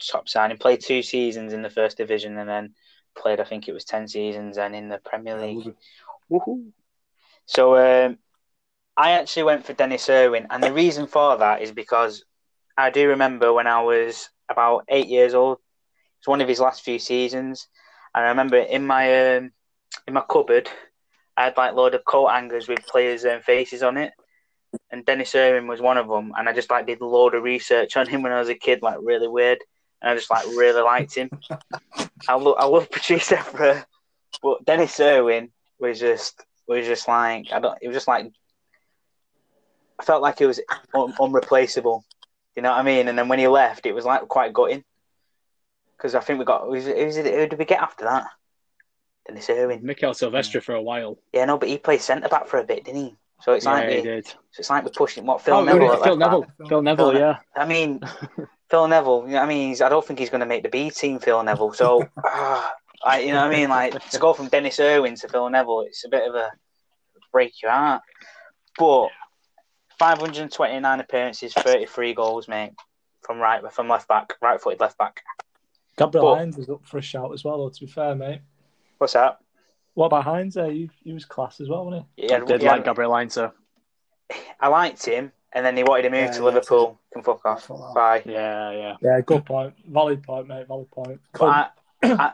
[0.00, 0.58] Top signing.
[0.58, 2.74] Played two seasons in the first division and then
[3.14, 5.56] played, I think it was ten seasons, and in the Premier League.
[5.58, 5.76] love it.
[6.30, 6.70] Woohoo!
[7.46, 8.18] So um,
[8.96, 12.24] I actually went for Denis Irwin, and the reason for that is because
[12.76, 15.58] I do remember when I was about eight years old.
[16.18, 17.68] It's one of his last few seasons,
[18.14, 19.52] and I remember in my um,
[20.06, 20.70] in my cupboard,
[21.36, 24.12] I had like a load of coat hangers with players' um, faces on it,
[24.90, 26.32] and Denis Irwin was one of them.
[26.36, 28.54] And I just like did a load of research on him when I was a
[28.54, 29.58] kid, like really weird,
[30.04, 31.30] and I just like really liked him.
[32.28, 33.84] I love I love Patrice Evra,
[34.42, 37.78] but Denis Irwin was just was just like I don't.
[37.80, 38.30] It was just like
[39.98, 40.60] I felt like it was
[40.94, 42.04] un- unreplaceable.
[42.54, 43.08] You know what I mean?
[43.08, 44.84] And then when he left, it was like quite gutting
[45.96, 46.68] because I think we got.
[46.68, 48.26] Was, was it, who did we get after that?
[49.26, 49.80] Denis Irwin.
[49.82, 50.64] Mikael Silvestre hmm.
[50.64, 51.16] for a while.
[51.32, 53.16] Yeah, no, but he played centre back for a bit, didn't he?
[53.40, 54.26] So it's yeah, like he we, did.
[54.26, 55.96] so it's like we're pushing what Phil Oh, Neville.
[56.02, 56.46] Phil Neville.
[56.68, 57.38] Phil Neville, Phil- yeah.
[57.56, 58.00] I mean,
[58.70, 59.24] Phil Neville.
[59.26, 60.90] you know what I mean, he's, I don't think he's going to make the B
[60.90, 61.18] team.
[61.18, 61.72] Phil Neville.
[61.72, 62.74] So, ah,
[63.04, 63.68] I, you know what I mean?
[63.68, 66.50] Like to go from Denis Irwin to Phil Neville, it's a bit of a
[67.32, 68.02] break your heart.
[68.78, 69.08] But
[69.98, 72.72] 529 appearances, 33 goals, mate,
[73.22, 75.22] from right from left back, right footed left back.
[75.96, 78.40] Gabriel But- Heinze is up for a shout as well, though, to be fair, mate.
[78.98, 79.38] What's that?
[79.94, 80.70] What about Heinze there?
[80.70, 82.24] He, he was class as well, wasn't he?
[82.28, 83.38] Yeah, Did yeah, like Gabriel Heinze.
[84.58, 87.00] I liked him, and then he wanted to move Yeah, to yeah, Liverpool.
[87.12, 87.64] Can fuck off.
[87.64, 87.94] Fuck off.
[87.94, 88.22] Bye.
[88.26, 88.96] Yeah, yeah.
[89.00, 89.74] Yeah, good point.
[89.88, 90.66] Valid point, mate.
[90.66, 91.20] Valid point.
[91.40, 91.68] I,
[92.02, 92.32] I,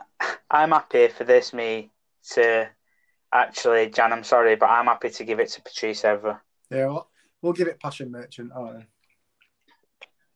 [0.49, 1.91] I'm happy for this, me,
[2.33, 2.67] to
[3.31, 6.39] actually, Jan, I'm sorry, but I'm happy to give it to Patrice Evra.
[6.69, 7.09] Yeah, well,
[7.41, 8.51] we'll give it Passion Merchant.
[8.51, 8.87] All right, then.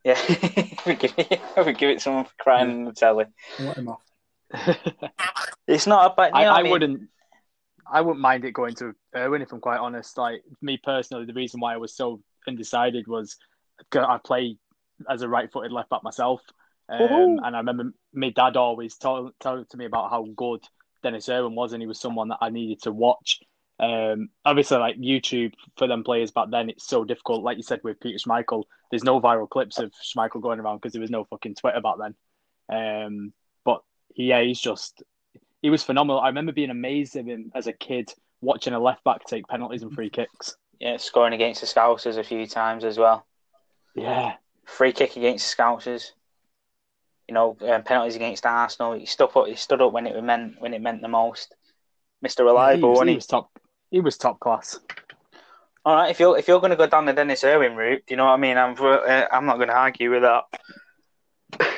[0.03, 0.21] Yeah,
[0.85, 3.25] we give it, we give it someone for crying on the telly.
[3.57, 4.01] We'll let him off.
[5.67, 6.27] It's not a bad.
[6.27, 6.71] You I, know what I mean?
[6.71, 7.09] wouldn't.
[7.91, 10.15] I wouldn't mind it going to Irwin if I'm quite honest.
[10.15, 13.37] Like me personally, the reason why I was so undecided was
[13.93, 14.57] I play
[15.09, 16.41] as a right-footed left back myself,
[16.87, 20.63] um, and I remember my dad always told to me about how good
[21.03, 23.39] Denis Irwin was, and he was someone that I needed to watch.
[23.77, 27.43] Um, obviously, like YouTube for them players back then, it's so difficult.
[27.43, 30.93] Like you said with Peter Schmeichel, there's no viral clips of Schmeichel going around because
[30.93, 32.15] there was no fucking Twitter back then.
[32.69, 33.81] Um, but
[34.15, 35.03] yeah, he's just
[35.61, 36.21] he was phenomenal.
[36.21, 39.83] I remember being amazed at him as a kid watching a left back take penalties
[39.83, 40.55] and free kicks.
[40.79, 43.25] Yeah, scoring against the Scousers a few times as well.
[43.95, 44.33] Yeah,
[44.65, 46.11] Free kick against the Scousers.
[47.27, 48.93] You know, um, penalties against Arsenal.
[48.93, 49.47] He stood up.
[49.47, 51.55] He stood up when it meant when it meant the most.
[52.21, 53.15] Mister he, Reliable, was, wasn't he he?
[53.15, 53.51] was top.
[53.91, 54.79] He was top class.
[55.85, 58.13] All right, if you're if you're going to go down the Denis Irwin route, do
[58.13, 58.57] you know what I mean?
[58.57, 60.43] I'm uh, I'm not going to argue with that.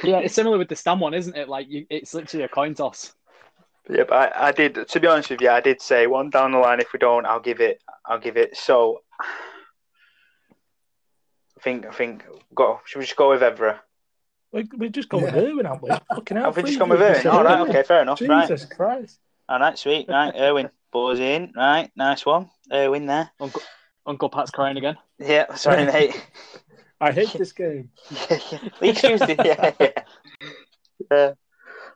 [0.03, 1.49] Yeah, it's similar with the Stam one, isn't it?
[1.49, 3.13] Like you, it's literally a coin toss.
[3.89, 4.87] Yeah, but I, I did.
[4.87, 6.79] To be honest with you, I did say one down the line.
[6.79, 7.81] If we don't, I'll give it.
[8.05, 8.57] I'll give it.
[8.57, 9.25] So, I
[11.61, 11.85] think.
[11.85, 12.23] I think.
[12.53, 12.81] Go.
[12.85, 13.79] Should we just go with Evra?
[14.51, 15.41] we, we just go with Yeah.
[15.41, 15.89] Irwin, haven't we?
[15.89, 16.45] Fucking hell.
[16.45, 17.05] Have we just please gone with do.
[17.05, 17.27] Irwin?
[17.27, 17.59] All right.
[17.69, 17.83] Okay.
[17.83, 18.21] Fair enough.
[18.21, 18.47] Right.
[18.47, 19.19] Jesus Christ.
[19.49, 19.77] All right.
[19.77, 20.07] Sweet.
[20.09, 20.33] Right.
[20.35, 20.69] Irwin.
[20.91, 21.53] Buzz in.
[21.55, 21.91] Right.
[21.95, 22.49] Nice one.
[22.71, 23.29] Irwin there.
[23.39, 23.61] Uncle,
[24.05, 24.97] Uncle Pat's crying again.
[25.19, 25.53] Yeah.
[25.55, 26.27] Sorry, mate.
[26.99, 27.91] I hate this game.
[28.29, 28.59] yeah, yeah.
[28.81, 29.35] Lee Tuesday.
[29.43, 29.71] Yeah.
[29.79, 29.91] Yeah.
[31.11, 31.33] yeah.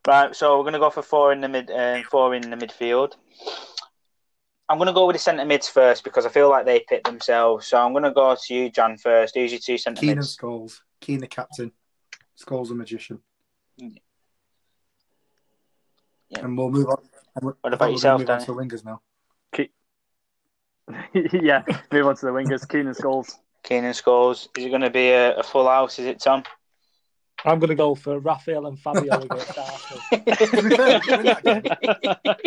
[0.07, 0.35] Right.
[0.35, 1.69] So we're gonna go for four in the mid.
[1.69, 3.13] Uh, four in the midfield.
[4.67, 7.67] I'm gonna go with the centre mids first because I feel like they pick themselves.
[7.67, 9.35] So I'm gonna go to you, John, first.
[9.35, 10.35] Who's your two centre Keenan mids?
[10.37, 10.79] Keenan Scholes.
[11.01, 11.71] Keen the captain.
[12.39, 13.19] Scholes the magician.
[13.77, 13.89] Yeah.
[16.39, 16.97] And we'll move on.
[17.35, 19.01] and we- What about thought we were yourself, gonna move on to the wingers now.
[21.13, 22.67] yeah, move on to the wingers.
[22.67, 23.37] Keenan Skulls.
[23.63, 24.49] Keenan scores.
[24.57, 25.99] Is it going to be a, a full house?
[25.99, 26.43] Is it Tom?
[27.45, 30.01] I'm going to go for Raphael and Fabio against Arsenal.
[30.12, 30.77] To we
[31.43, 32.43] win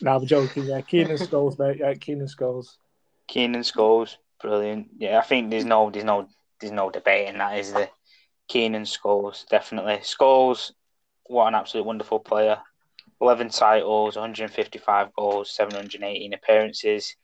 [0.00, 0.64] no, I'm joking.
[0.64, 1.78] Yeah, Keenan scores, mate.
[1.80, 2.78] Yeah, Keenan scores.
[3.26, 4.18] Keenan scores.
[4.40, 4.88] Brilliant.
[4.98, 6.28] Yeah, I think there's no there's no
[6.60, 7.88] there's no debate in that, is the
[8.48, 10.00] Keenan scores, definitely.
[10.02, 10.72] Scores.
[11.26, 12.58] what an absolute wonderful player.
[13.20, 17.16] 11 titles, 155 goals, 718 appearances.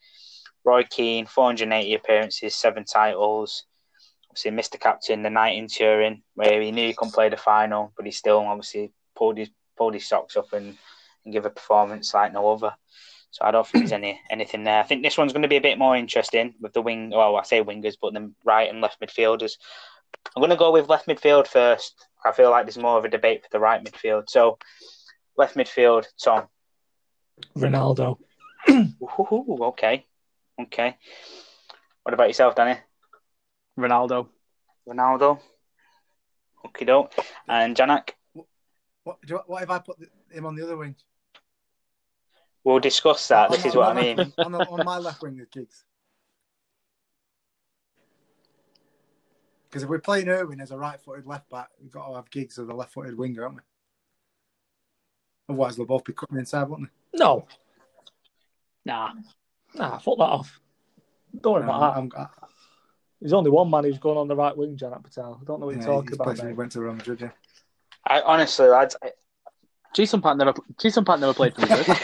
[0.64, 3.64] Roy Keane, 480 appearances, 7 titles.
[4.34, 4.80] Obviously, Mr.
[4.80, 8.10] Captain the night in Turin, where he knew he couldn't play the final, but he
[8.10, 10.76] still obviously pulled his, pulled his socks up and,
[11.24, 12.74] and give a performance like no other.
[13.30, 14.80] So I don't think there's any anything there.
[14.80, 17.10] I think this one's going to be a bit more interesting with the wing.
[17.10, 19.52] Well, I say wingers, but the right and left midfielders.
[20.34, 21.94] I'm going to go with left midfield first.
[22.24, 24.30] I feel like there's more of a debate for the right midfield.
[24.30, 24.58] So
[25.36, 26.48] left midfield, Tom.
[27.56, 28.18] Ronaldo.
[28.68, 30.06] Ooh, okay,
[30.60, 30.96] okay.
[32.02, 32.80] What about yourself, Danny?
[33.78, 34.28] Ronaldo.
[34.88, 35.40] Ronaldo.
[36.66, 37.12] Okay, doke.
[37.48, 38.10] And Janak.
[39.04, 39.98] What, do you, what if I put
[40.30, 40.94] him on the other wing?
[42.64, 43.50] We'll discuss that.
[43.50, 44.32] On- This is on what my I mean.
[44.38, 45.84] On, the, on my left wing, the Giggs.
[49.68, 52.58] Because if we're playing Irwin as a right-footed left back, we've got to have Giggs
[52.58, 53.62] as a left-footed winger, haven't we?
[55.54, 57.18] Otherwise, they'll both be cutting inside, won't they?
[57.18, 57.46] No,
[58.86, 59.12] Nah.
[59.74, 60.60] nah, fuck that off.
[61.40, 61.68] Don't worry they?
[61.68, 61.96] about that.
[61.98, 62.46] I'm- I-
[63.24, 65.40] There's only one man who's going on the right wing, Janet Patel.
[65.40, 66.58] I don't know what you're talking he's about, basically mate.
[66.58, 67.30] went to Real Madrid, yeah.
[68.06, 68.96] I honestly, lads.
[69.02, 69.12] I,
[69.94, 70.52] Jason Pat never.
[70.78, 71.86] Jason Pat never played for Madrid.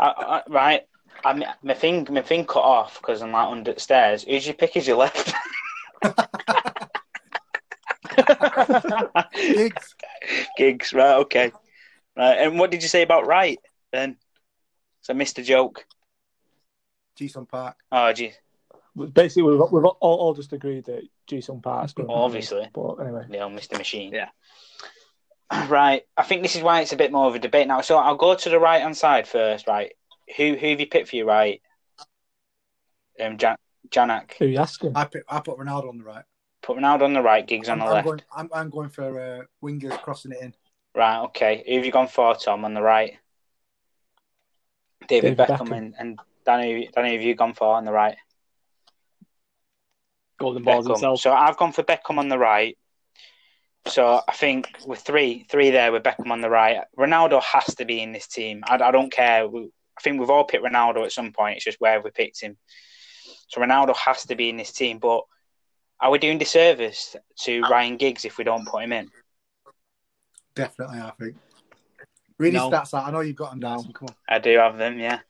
[0.00, 0.86] I, right.
[1.22, 4.24] I, mean, my thing, my thing cut off because I'm like under the stairs.
[4.24, 5.34] Who's your pick Is your left?
[9.34, 9.94] Giggs.
[10.56, 11.16] Giggs, right?
[11.16, 11.52] Okay,
[12.16, 12.38] right.
[12.38, 13.58] And what did you say about right
[13.92, 14.16] then?
[15.02, 15.84] So I missed a joke.
[17.16, 17.76] Jason Park.
[17.92, 18.32] Oh, gee.
[19.06, 22.08] Basically, we've, we've all, all just agreed that Jason Park's going.
[22.08, 22.68] Well, obviously.
[22.72, 23.76] But anyway, Neil, Mr.
[23.78, 24.12] Machine.
[24.12, 24.28] Yeah.
[25.68, 26.02] Right.
[26.14, 27.80] I think this is why it's a bit more of a debate now.
[27.80, 29.66] So I'll go to the right hand side first.
[29.66, 29.92] Right.
[30.36, 31.26] Who who have you picked for you?
[31.26, 31.62] right?
[33.18, 33.56] Um, Jan-
[33.88, 34.34] Janak.
[34.38, 34.92] who are you asking?
[34.94, 36.24] I put, I put Ronaldo on the right.
[36.62, 37.46] Put Ronaldo on the right.
[37.46, 38.06] Giggs on the I'm left.
[38.06, 40.54] Going, I'm, I'm going for uh, wingers crossing it in.
[40.94, 41.64] Right, okay.
[41.66, 43.18] Who have you gone for, Tom, on the right?
[45.08, 45.76] David, David Beckham, Beckham.
[45.76, 48.16] and, and Danny, Danny, have you gone for on the right?
[50.38, 50.90] Golden balls Beckham.
[50.90, 51.20] himself.
[51.20, 52.76] So I've gone for Beckham on the right.
[53.86, 57.84] So I think with three, three there with Beckham on the right, Ronaldo has to
[57.84, 58.62] be in this team.
[58.66, 59.48] I, I don't care.
[59.48, 61.56] We, I think we've all picked Ronaldo at some point.
[61.56, 62.56] It's just where we picked him.
[63.48, 64.98] So Ronaldo has to be in this team.
[64.98, 65.22] But
[66.00, 69.10] are we doing disservice to Ryan Giggs if we don't put him in?
[70.54, 71.36] Definitely, I think.
[72.38, 72.70] Read his No.
[72.70, 73.06] stats out.
[73.06, 73.82] I know you've got them down.
[73.92, 74.14] Come on.
[74.28, 75.20] I do have them, yeah.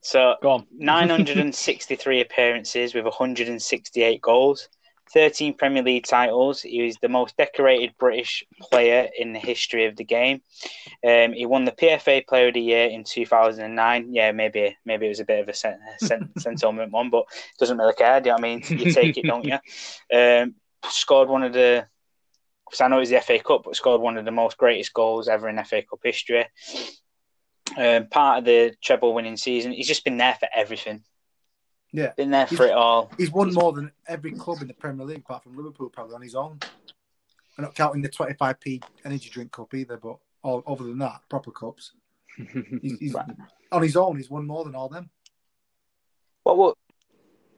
[0.00, 0.66] So Go on.
[0.76, 4.68] 963 appearances with 168 goals,
[5.12, 6.62] 13 Premier League titles.
[6.62, 10.42] He was the most decorated British player in the history of the game.
[11.06, 14.12] Um, he won the PFA Player of the Year in 2009.
[14.12, 17.24] Yeah, maybe maybe it was a bit of a sen- sen- sentiment one, but
[17.58, 18.20] doesn't really care.
[18.20, 18.78] Do you know what I mean?
[18.78, 19.58] You take it, don't you?
[20.14, 20.54] Um,
[20.90, 21.86] scored one of the.
[22.66, 24.92] Because I know it was the FA Cup, but scored one of the most greatest
[24.92, 26.44] goals ever in FA Cup history.
[27.76, 29.72] Um, part of the treble winning season.
[29.72, 31.02] He's just been there for everything.
[31.92, 32.12] Yeah.
[32.16, 33.10] Been there for it all.
[33.16, 36.22] He's won more than every club in the Premier League, apart from Liverpool, probably on
[36.22, 36.58] his own.
[37.56, 41.50] I'm not counting the 25p energy drink cup either, but all, other than that, proper
[41.50, 41.92] cups.
[42.82, 43.16] He's, he's,
[43.72, 45.10] on his own, he's won more than all them.
[46.44, 46.56] What?
[46.56, 46.76] What?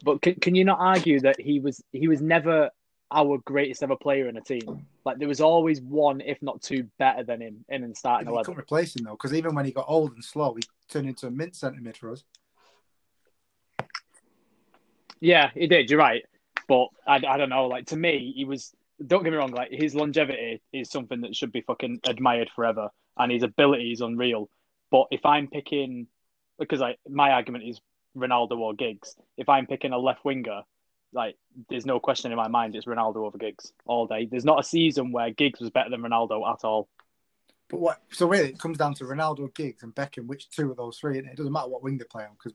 [0.03, 2.71] But can, can you not argue that he was he was never
[3.13, 4.87] our greatest ever player in a team?
[5.05, 8.45] Like there was always one, if not two, better than him in the starting eleven.
[8.45, 11.27] couldn't replace him though, because even when he got old and slow, he turned into
[11.27, 12.25] a mint centre mid for us.
[15.21, 15.91] Yeah, he did.
[15.91, 16.25] You're right,
[16.69, 17.67] but I, I don't know.
[17.67, 18.73] Like to me, he was.
[19.07, 19.53] Don't get me wrong.
[19.53, 24.01] Like his longevity is something that should be fucking admired forever, and his ability is
[24.01, 24.49] unreal.
[24.91, 26.07] But if I'm picking,
[26.59, 27.81] because I my argument is
[28.17, 29.17] Ronaldo or Giggs.
[29.37, 30.63] If I'm picking a left winger,
[31.13, 31.37] like
[31.69, 34.27] there's no question in my mind it's Ronaldo over Giggs all day.
[34.27, 36.89] There's not a season where Giggs was better than Ronaldo at all.
[37.69, 38.03] But what?
[38.11, 40.27] So really, it comes down to Ronaldo, Giggs, and Beckham.
[40.27, 41.19] Which two of those three?
[41.19, 42.53] It doesn't matter what wing they play on because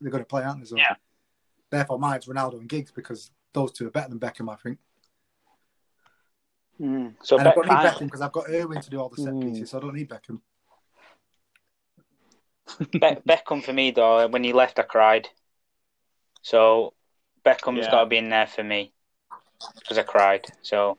[0.00, 0.66] they're going to play, aren't they?
[0.66, 0.94] So Yeah.
[1.70, 4.78] Therefore, mine's Ronaldo and Giggs because those two are better than Beckham, I think.
[6.80, 7.14] Mm.
[7.22, 9.16] So and I don't Beck- need Beckham because I've got Irwin to do all the
[9.22, 9.42] set Mm.
[9.42, 10.40] pieces, so I don't need Beckham.
[12.90, 15.28] Be- Beckham for me though, when he left, I cried.
[16.42, 16.94] So
[17.44, 17.90] Beckham's Yeah.
[17.90, 18.92] got to be in there for me
[19.80, 20.46] because I cried.
[20.62, 20.98] So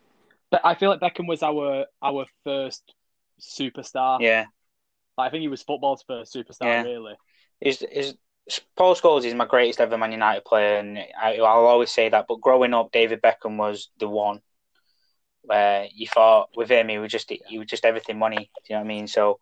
[0.52, 2.94] But I feel like Beckham was our our first
[3.40, 4.22] superstar.
[4.22, 4.46] yeah,
[5.18, 6.84] Like, I think he was football's first superstar, Yeah.
[6.84, 7.16] really.
[7.62, 8.16] is is
[8.76, 12.26] Paul Scholes is my greatest ever Man United player, and I, will always say that.
[12.28, 14.42] But growing up, David Beckham was the one
[15.44, 18.38] where you thought with him, he was just he was just everything money.
[18.38, 19.08] Do you know what I mean?
[19.08, 19.40] So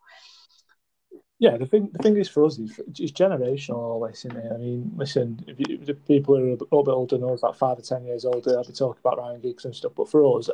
[1.42, 4.52] yeah, the thing the thing is for us is it's generational all this, isn't it?
[4.54, 7.80] I mean, listen, if you, the people who are a bit older know, like five
[7.80, 9.90] or ten years older, I'll be talking about Ryan Giggs and stuff.
[9.96, 10.48] But for us,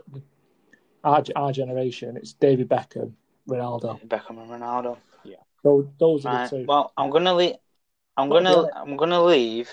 [1.04, 3.12] our, our generation, it's David Beckham,
[3.46, 4.00] Ronaldo.
[4.08, 4.96] Beckham and Ronaldo.
[5.24, 5.36] Yeah.
[5.62, 6.50] Those, those are right.
[6.50, 6.64] the two.
[6.66, 7.56] Well, I'm gonna leave.
[8.16, 9.68] I'm gonna I'm gonna leave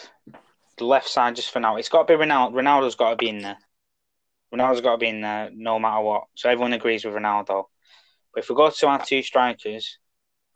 [0.78, 1.78] the left side just for now.
[1.78, 2.51] It's got to be Ronaldo.
[2.56, 3.58] Ronaldo's got to be in there.
[4.54, 6.25] Ronaldo's got to be in there no matter what.
[6.36, 7.67] So everyone agrees with Ronaldo.
[8.34, 9.97] But if we go to our two strikers,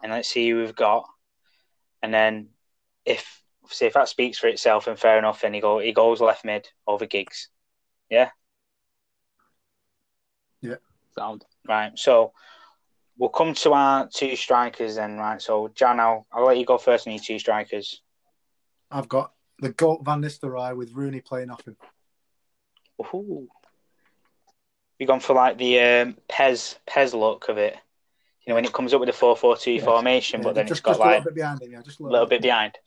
[0.02, 1.06] and let's see who we've got,
[2.02, 2.50] and then
[3.06, 6.22] if see if that speaks for itself, and fair enough, then he go he goes
[6.22, 7.50] left mid over Giggs.
[8.10, 8.30] Yeah.
[10.62, 10.76] Yeah.
[11.16, 11.46] Sound.
[11.68, 11.98] Right.
[11.98, 12.34] So
[13.18, 15.42] we'll come to our two strikers then, right?
[15.42, 18.02] So Jan, I'll, I'll let you go first on your two strikers.
[18.92, 21.78] I've got the goat Van Nistelrooy with Rooney playing off him.
[23.14, 23.48] Ooh.
[24.98, 27.78] You gone for like the um, Pez Pez look of it.
[28.50, 29.84] You know, when it comes up with a four four two Yeah.
[29.86, 32.00] formation, Yeah, but then just, it's got just a little bit behind him, yeah, just
[32.00, 32.80] a a little, little bit behind.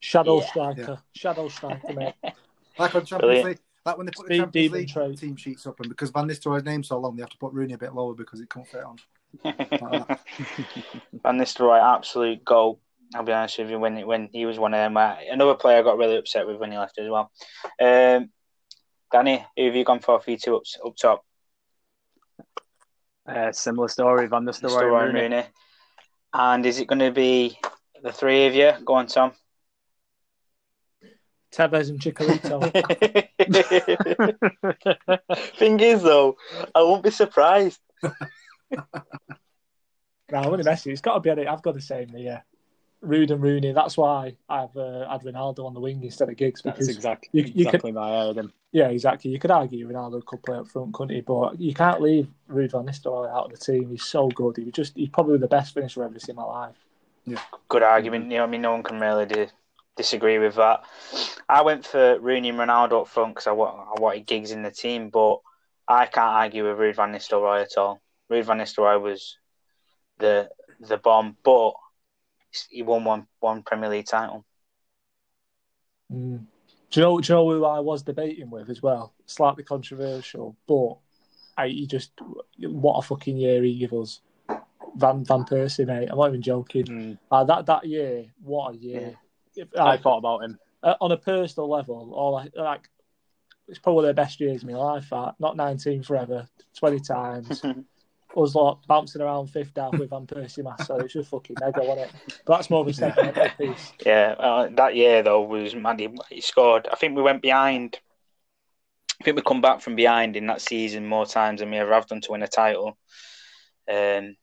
[0.00, 0.46] Shadow Yeah.
[0.46, 0.96] striker, Yeah.
[1.14, 2.14] shadow striker, mate.
[2.80, 3.46] Like on Champions Brilliant.
[3.46, 5.16] League, like when they put the Champions League trait.
[5.16, 7.74] team sheets up, and because Van Nistelrooy's name's so long, they have to put Rooney
[7.74, 8.96] a bit lower because it can't fit on.
[9.44, 10.18] Like that.
[11.22, 12.80] Van Nistelrooy, absolute goal.
[13.14, 15.78] I'll be honest with you, when when he was one of them, uh, another player
[15.78, 17.30] I got really upset with when he left as well.
[17.80, 18.30] Um,
[19.12, 21.24] Danny, who have you gone for for you two up, up top?
[23.26, 25.36] Uh, similar story, Van Nistelrooy Nistelrooy and and Rooney.
[25.36, 25.46] Rooney.
[26.34, 27.58] And is it going to be
[28.02, 28.72] the three of you?
[28.84, 29.32] Go on, Tom.
[31.54, 32.60] Tevez and Chicharito.
[35.56, 36.36] Thing is, though,
[36.74, 37.80] I won't be surprised.
[40.30, 40.92] Now, I'm only messing.
[40.92, 41.46] It's got to be.
[41.46, 42.08] I've got the same.
[42.16, 42.40] Yeah,
[43.04, 43.72] Ruud and Rooney.
[43.72, 47.28] That's why I've uh, had Ronaldo on the wing instead of Giggs That's because exactly,
[47.32, 49.30] you- you exactly my heard yeah, exactly.
[49.30, 51.20] You could argue Ronaldo could play up front, couldn't he?
[51.20, 53.90] But you can't leave Ruud van Nistelrooy out of the team.
[53.90, 54.56] He's so good.
[54.56, 56.76] He was just he's probably the best finisher I've ever seen in my life.
[57.68, 58.32] Good argument.
[58.32, 59.46] You know, I mean, no one can really di-
[59.96, 60.82] disagree with that.
[61.48, 64.62] I went for Rooney and Ronaldo up front because I, wa- I wanted Giggs in
[64.62, 65.38] the team, but
[65.86, 68.00] I can't argue with Ruud van Nistelrooy at all.
[68.30, 69.38] Ruud van Nistelrooy was
[70.18, 70.48] the
[70.80, 71.74] the bomb, but
[72.70, 74.44] he won one one Premier League title.
[76.12, 76.46] Mm.
[76.90, 77.20] Do you know?
[77.20, 79.12] Do you know who I was debating with as well?
[79.26, 80.96] Slightly controversial, but
[81.56, 82.12] I he just
[82.58, 84.20] what a fucking year he gave us.
[84.96, 86.08] Van Van Persie, mate.
[86.10, 86.84] I'm not even joking.
[86.84, 87.18] Mm.
[87.30, 89.18] Uh, that that year, what a year!
[89.56, 90.58] If, I uh, thought about him.
[90.82, 92.88] uh, on a personal level, all I, like
[93.66, 95.08] it's probably the best years of my life.
[95.10, 97.62] That not 19 forever, 20 times.
[98.36, 100.96] Us like bouncing around fifth half with Van Persie Massa.
[100.96, 102.40] It's just fucking mega, wasn't it?
[102.44, 103.92] But that's more of a sentimental piece.
[104.04, 106.00] Yeah, uh, that year though was mad.
[106.00, 106.88] He, he scored.
[106.90, 108.00] I think we went behind.
[109.20, 111.94] I think we come back from behind in that season more times than we ever
[111.94, 112.98] have done to win a title.
[113.88, 114.36] Um,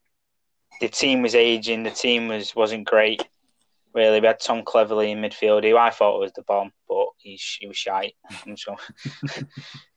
[0.80, 1.84] the team was aging.
[1.84, 3.24] The team was wasn't great.
[3.94, 7.40] Really, we had Tom Cleverley in midfield, who I thought was the bomb, but he
[7.60, 8.14] he was shite.
[8.46, 8.76] And so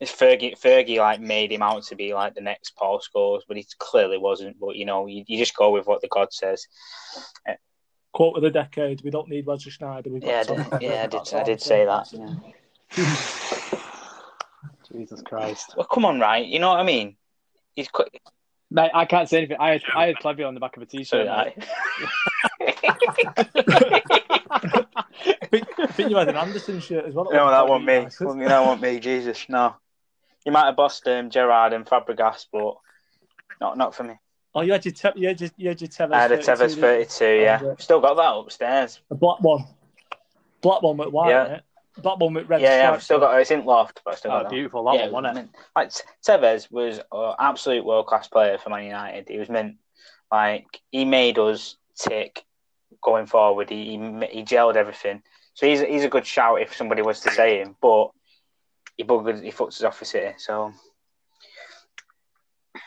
[0.01, 0.59] it's Fergie.
[0.59, 4.19] Fergie like made him out to be like the next Paul Scholes, but he clearly
[4.19, 4.59] wasn't.
[4.59, 6.67] But you know, you, you just go with what the God says.
[8.13, 10.09] Quote of the decade: We don't need Roger Schneider.
[10.09, 10.83] We've got Yeah, I did, Cleverley.
[10.83, 11.35] yeah, I did.
[11.35, 12.09] I did say that.
[12.13, 12.35] yeah.
[14.93, 15.75] Jesus Christ.
[15.77, 16.47] Well, come on, right?
[16.47, 17.17] You know what I mean?
[17.75, 18.09] He's quite.
[18.75, 19.57] Mate, I can't say anything.
[19.61, 21.27] I had, I had Clevio on the back of a So t-shirt.
[21.27, 21.55] did I.
[24.51, 27.29] I think, I think you had an Anderson shirt as well.
[27.33, 28.01] no, that wasn't me.
[28.01, 28.19] Nice.
[28.19, 28.99] That wasn't me.
[28.99, 29.77] Jesus, no.
[30.45, 32.75] You might have bossed um, Gerrard and Fabregas, but
[33.61, 34.15] not not for me.
[34.57, 36.13] Oh, you had your te- you had your, you had your Tevez.
[36.13, 37.05] I had a 32, Tevez didn't you?
[37.05, 37.75] 32, yeah.
[37.79, 39.01] Still got that upstairs.
[39.11, 39.65] A black one.
[40.63, 41.31] Black one with white.
[41.31, 41.61] Yeah.
[41.97, 42.03] Yeah.
[42.03, 42.61] Black one with red.
[42.61, 43.43] Yeah, yeah, I've still got it.
[43.43, 44.51] It's in loft, but I still oh, got Oh, that.
[44.55, 44.85] beautiful.
[44.85, 45.61] That yeah, one, wasn't it?
[45.77, 49.29] Like T- Tevez was an absolute world class player for Man United.
[49.29, 49.77] He was mint.
[50.33, 52.45] Like he made us tick
[53.03, 53.71] going forward.
[53.71, 53.97] He he,
[54.31, 55.23] he gelled everything.
[55.55, 57.77] So he's he's a good shout if somebody was to say him.
[57.81, 58.11] But
[58.97, 60.35] he buggered, he fucked us off for City.
[60.39, 60.73] So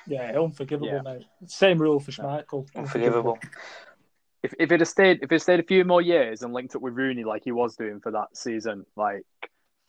[0.06, 1.02] Yeah, unforgivable, Yeah.
[1.02, 1.26] mate.
[1.46, 2.68] Same rule for Schmeichel.
[2.76, 3.38] unforgivable.
[4.44, 6.82] If if it had stayed, if it stayed a few more years and linked up
[6.82, 9.26] with Rooney like he was doing for that season, like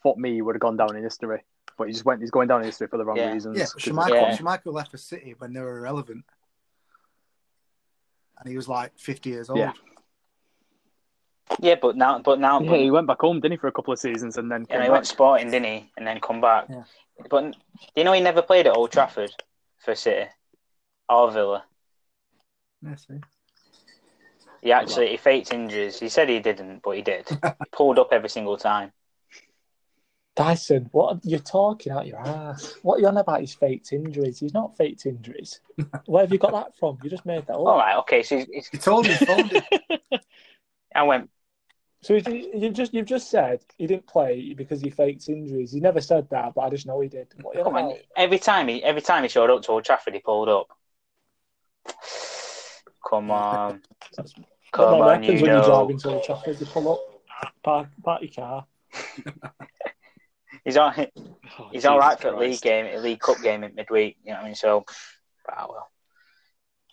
[0.02, 1.42] fuck me, he would have gone down in history.
[1.76, 2.20] But he just went.
[2.20, 3.32] He's going down in history for the wrong Yeah.
[3.32, 3.58] reasons.
[3.58, 4.36] Yeah, 'Cause- Schmeichel, Yeah.
[4.36, 6.24] Schmeichel left for City when they were irrelevant.
[8.38, 9.58] And he was like 50 years old.
[9.58, 9.72] Yeah.
[11.60, 13.92] Yeah, but now, but now, Yeah, he went back home, didn't he, for a couple
[13.92, 15.06] of seasons, and then Yeah, came he went.
[15.06, 15.92] Sporting, didn't he?
[15.96, 16.66] And then come back.
[16.68, 16.84] Yeah.
[17.30, 17.54] But do
[17.96, 19.32] you know he never played at Old Trafford
[19.78, 20.30] for City
[21.08, 21.64] or Villa?
[22.82, 23.20] Yeah, see.
[24.62, 25.98] He actually he faked injuries.
[25.98, 27.28] He said he didn't, but he did.
[27.28, 28.92] he pulled up every single time.
[30.36, 32.76] Dyson, what are you talking out your ass?
[32.82, 34.38] What are you on about his faked injuries?
[34.38, 35.60] He's not faked injuries.
[36.06, 36.98] Where have you got that from?
[37.02, 37.58] You just made that up.
[37.58, 38.22] All right, okay.
[38.22, 40.18] So he's, he's, He told me he.
[40.94, 41.28] I went.
[42.02, 45.72] So you- you've just you've just said he didn't play because he faked injuries.
[45.72, 47.26] He never said that, but I just know he did.
[47.42, 47.84] What are you Come on.
[47.86, 47.98] about?
[48.16, 50.68] Every time he every time he showed up to Old Trafford, he pulled up.
[53.10, 53.80] Come on,
[54.70, 55.88] come what on, happens you when you drive know.
[55.88, 56.60] into the traffic.
[56.60, 57.00] You pull up,
[57.62, 58.66] park, park your car.
[60.64, 60.92] He's all
[61.58, 64.18] Oh, he's all right for a league game, a league cup game at midweek.
[64.22, 64.54] You know what I mean?
[64.54, 64.84] So,
[65.50, 65.88] ah, well.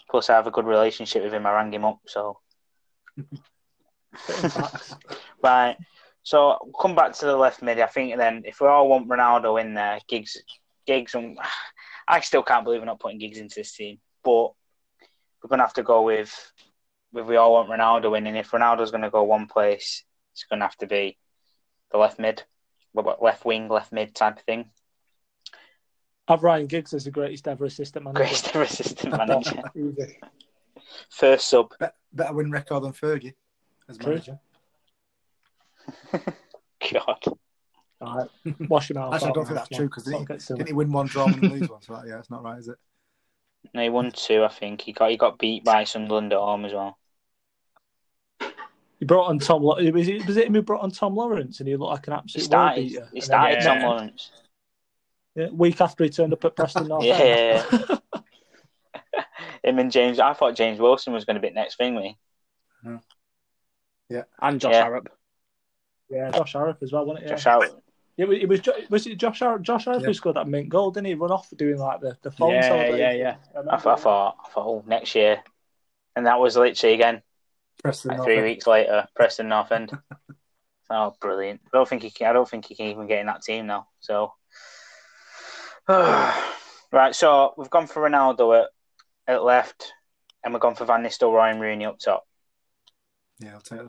[0.10, 1.46] Plus, I have a good relationship with him.
[1.46, 2.00] I rang him up.
[2.06, 2.40] So,
[4.18, 4.96] Spitting facts.
[5.44, 5.76] right.
[6.24, 7.80] So, come back to the left mid.
[7.80, 10.38] I think then if we all want Ronaldo in there, Giggs,
[10.88, 11.38] Giggs, and
[12.08, 14.00] I still can't believe we're not putting Giggs into this team.
[14.24, 14.52] But
[15.46, 16.52] we're gonna have to go with,
[17.14, 20.04] if we all want Ronaldo in, and if Ronaldo's gonna go one place,
[20.34, 21.20] it's gonna have to be
[21.92, 22.42] the left mid,
[22.96, 24.72] left wing, left mid type of thing.
[26.28, 28.24] Have Ryan Giggs as the greatest ever assistant manager.
[28.24, 29.62] Greatest ever assistant manager,
[31.12, 31.78] first sub.
[31.80, 33.36] Bet- better win record than Fergie
[33.88, 34.14] as True.
[34.14, 34.40] manager.
[36.92, 37.24] God.
[38.02, 38.56] All right.
[38.68, 39.14] Wash him out.
[39.14, 41.70] Actually, I don't think that's true because didn't, didn't he win one, draw and lose
[41.70, 41.84] one?
[41.84, 42.78] So that, yeah, it's not right, is it?
[43.74, 44.82] No, he won two, I think.
[44.82, 46.98] He got he got beat by Sunderland at home as well.
[49.00, 49.62] He brought on Tom.
[49.62, 49.94] Was it,
[50.26, 52.42] was it him who brought on Tom Lawrence and he looked like an He absolute
[52.42, 52.94] world started beater?
[52.94, 53.64] he And then started yeah.
[53.74, 54.32] Tom Lawrence.
[55.36, 57.04] Yeah, week after he turned up at Preston North.
[57.06, 57.66] Yeah.
[59.64, 62.16] Him and James I thought James Wilson was gonna be the next thing
[64.10, 64.84] Yeah, And Josh Yeah.
[64.84, 65.10] Harrop.
[66.10, 67.30] yeah, Josh Harrop as well, wasn't it?
[67.30, 67.36] Yeah.
[67.36, 67.84] Josh out.
[68.18, 69.62] Yeah, it was Jo- was was it Josh Harrop?
[69.62, 70.08] Josh Harrop Yeah.
[70.08, 71.16] who scored that mint goal, didn't he?
[71.16, 73.00] Run off doing like the the phone Yeah, celebration.
[73.00, 73.36] yeah, yeah.
[73.54, 75.44] remember I thought, I thought I thought oh next year.
[76.16, 77.22] And that was literally again
[77.84, 79.92] Preston like three weeks later, Preston North End.
[80.90, 81.60] oh brilliant.
[81.66, 83.68] I don't think he can I don't think he can even get in that team
[83.68, 83.88] now.
[84.00, 84.32] So
[86.92, 88.70] Right, so we've gone for Ronaldo at,
[89.28, 89.92] at left
[90.44, 92.26] and we've gone for Van Nistelrooy and Rooney up top.
[93.40, 93.80] Yeah, I'll take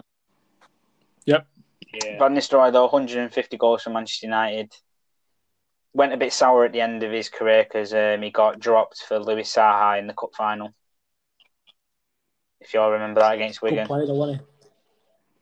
[1.27, 1.47] that.
[2.05, 2.19] Yeah.
[2.19, 4.75] Van Nistelrooy, though, 150 goals for Manchester United.
[5.95, 9.03] Went a bit sour at the end of his career because um, he got dropped
[9.09, 10.75] for Louis Saha in the cup final.
[12.61, 13.77] If you all remember that against Wigan.
[13.77, 13.87] Good Wigan.
[13.87, 14.47] player though, wasn't he?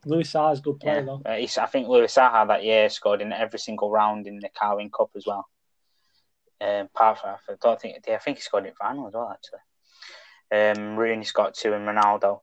[0.07, 1.03] Louis Saha's good player Yeah.
[1.03, 1.23] though.
[1.27, 4.91] Uh, I think Louis Saha that year scored in every single round in the Carling
[4.91, 5.49] Cup as well.
[6.61, 9.33] Um, apart from, I don't think, yeah, I think he scored in final as well,
[9.33, 9.61] actually.
[10.83, 12.41] Um, Rooney got two and Ronaldo.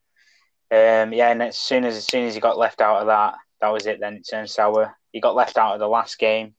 [0.72, 3.36] Um, yeah, and as soon as as soon as he got left out of that,
[3.62, 4.00] that was it.
[4.00, 4.96] Then it turned sour.
[5.12, 6.56] He got left out of the last game,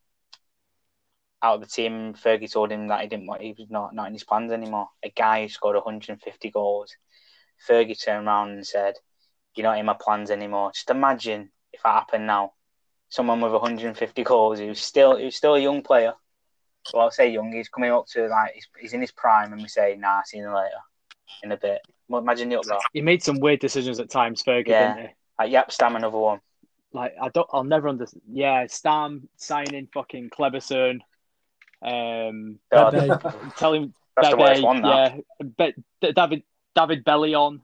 [1.43, 2.15] out of the team.
[2.15, 3.43] Fergie told him that he didn't want.
[3.43, 4.89] He was not not in his plans anymore.
[5.03, 6.95] A guy who scored 150 goals.
[7.69, 8.95] Fergie turned around and said,
[9.55, 12.53] "You're not in my plans anymore." Just imagine if that happened now.
[13.09, 16.15] Someone with 150 goals who's still who's still a young player.
[16.93, 17.53] Well, I'll say young.
[17.53, 20.39] He's coming up to like he's, he's in his prime, and we say, "Nah, see
[20.39, 20.77] you later."
[21.43, 21.81] In a bit.
[22.09, 22.81] Well, imagine the uproar.
[22.93, 24.95] He made some weird decisions at times, Fergie, Yeah.
[24.95, 25.15] didn't he?
[25.39, 26.41] Like, yep, Stam another one.
[26.93, 28.23] Like I don't, I'll never understand.
[28.31, 31.01] Yeah, Stam signing fucking Kleberson.
[31.83, 33.11] Um, Bebe.
[33.57, 34.85] tell him that's Bebe, one.
[34.85, 35.17] Yeah,
[35.57, 36.43] but David
[36.75, 37.61] David Bellion,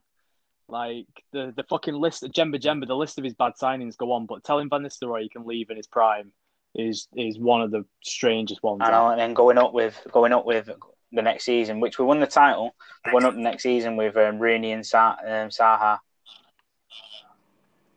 [0.68, 4.26] like the the fucking list of Djemba-Djemba, the list of his bad signings go on.
[4.26, 6.32] But telling Van Nistelrooy he can leave in his prime
[6.74, 8.80] is is one of the strangest ones.
[8.82, 10.70] I know, and then going up with going up with
[11.12, 12.74] the next season, which we won the title.
[13.06, 15.98] We won up the next season with um, Rooney and Sa- um, Saha,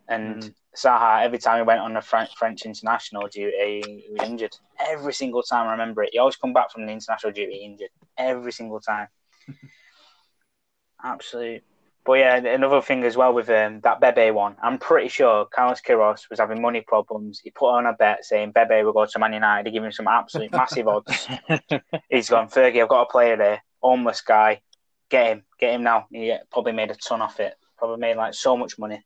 [0.07, 0.53] and Mm.
[0.75, 1.23] Saha.
[1.23, 4.55] Every time he went on a French, French international duty, he was injured.
[4.79, 6.11] Every single time, I remember it.
[6.13, 7.89] He always come back from the international duty injured.
[8.17, 9.07] Every single time.
[11.03, 11.63] Absolute.
[12.03, 15.81] But yeah, another thing as well with um, that Bebe one, I'm pretty sure Carlos
[15.81, 17.39] Queiroz was having money problems.
[17.39, 19.67] He put on a bet saying Bebe will go to Man United.
[19.67, 21.27] They give him some absolute massive odds.
[22.09, 24.61] He's gone, Fergie, I've got a player there, homeless guy.
[25.09, 26.07] Get him, get him now.
[26.09, 27.53] He probably made a ton off it.
[27.77, 29.03] Probably made like so much money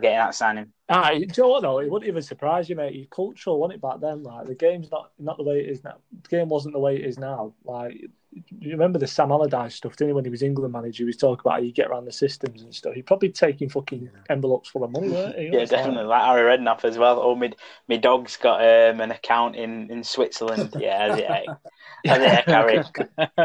[0.00, 0.72] getting that signing.
[0.88, 1.78] Ah, do you know what though?
[1.78, 2.94] It wouldn't even surprise you, mate.
[2.94, 4.22] You're cultural, wasn't it back then?
[4.22, 5.96] Like the game's not not the way it is now.
[6.22, 7.54] The game wasn't the way it is now.
[7.64, 8.10] Like
[8.58, 10.14] you remember the Sam Allardyce stuff, didn't you?
[10.14, 12.62] When he was England manager, he was talking about how you get around the systems
[12.62, 12.94] and stuff.
[12.94, 15.50] He'd probably taking fucking envelopes full of money, weren't he?
[15.52, 16.04] Yeah, definitely.
[16.04, 17.20] Like Harry Redknapp as well.
[17.20, 17.52] Oh, my,
[17.88, 20.74] my dog's got um, an account in, in Switzerland.
[20.78, 21.44] Yeah, as it heck.
[22.06, 22.82] As it heck, Harry.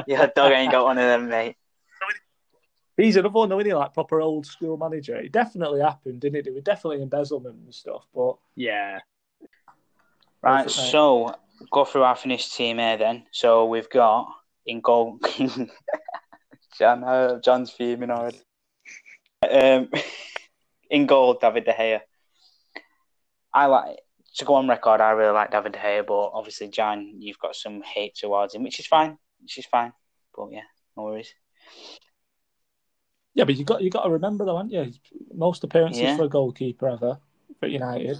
[0.08, 1.56] Yeah, dog ain't got one of them, mate.
[3.00, 3.74] He's another one, though, isn't he?
[3.74, 5.16] Like proper old school manager.
[5.16, 6.44] It definitely happened, didn't it?
[6.46, 9.00] There was definitely embezzlement and stuff, but yeah,
[10.42, 10.92] Right, Go for it, mate.
[10.92, 11.36] so
[11.72, 13.26] go through our finished team here then.
[13.32, 14.28] So we've got
[14.66, 15.20] in goal.
[16.78, 18.42] John, uh, John's fuming already.
[19.50, 19.90] Um,
[20.90, 22.00] In goal, David De Gea.
[23.54, 23.98] I like
[24.38, 25.02] to go on record.
[25.02, 28.64] I really like David De Gea, but obviously, Jan, you've got some hate towards him,
[28.64, 29.18] which is fine.
[29.40, 29.94] Which is fine.
[30.36, 30.62] But yeah,
[30.98, 31.34] no worries.
[33.40, 34.92] Yeah, but you got you got to remember though, haven't you?
[35.34, 36.18] Most appearances Yeah.
[36.18, 37.18] for a goalkeeper ever
[37.58, 38.18] for United,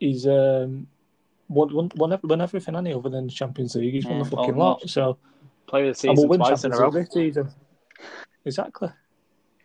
[0.00, 0.86] he's um
[1.50, 3.92] won won, won, won everything any other than the Champions League.
[3.92, 4.88] He's won Yeah, the fucking lot.
[4.88, 5.18] So
[5.66, 6.88] play the and we'll season win twice in Champions a row.
[6.88, 7.50] League this season.
[8.46, 8.88] Exactly.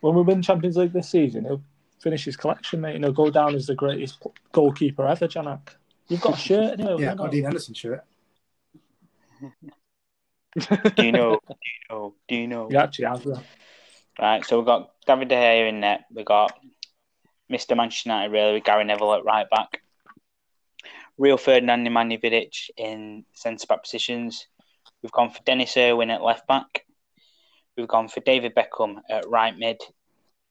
[0.02, 1.62] When we win Champions League this season, he'll
[2.02, 5.70] finish his collection, mate, and he'll go down as the greatest goalkeeper ever, Janak.
[6.08, 7.30] You've got a shirt, anyway, Yeah, haven't got you?
[7.30, 8.04] Dean Henderson shirt.
[9.40, 11.40] Do you know?
[11.48, 12.14] do you know?
[12.28, 12.68] Do you know?
[12.70, 13.40] You actually have, yeah.
[14.20, 16.04] Right, so we've got David De Gea in net.
[16.12, 16.58] We've got
[17.50, 17.76] Mr.
[17.76, 19.80] Manchester United, really, with Gary Neville at right back.
[21.16, 24.48] Rio Ferdinand Nemanja Vidic in centre back positions.
[25.02, 26.84] We've gone for Denis Irwin at left back.
[27.76, 29.80] We've gone for David Beckham at right mid.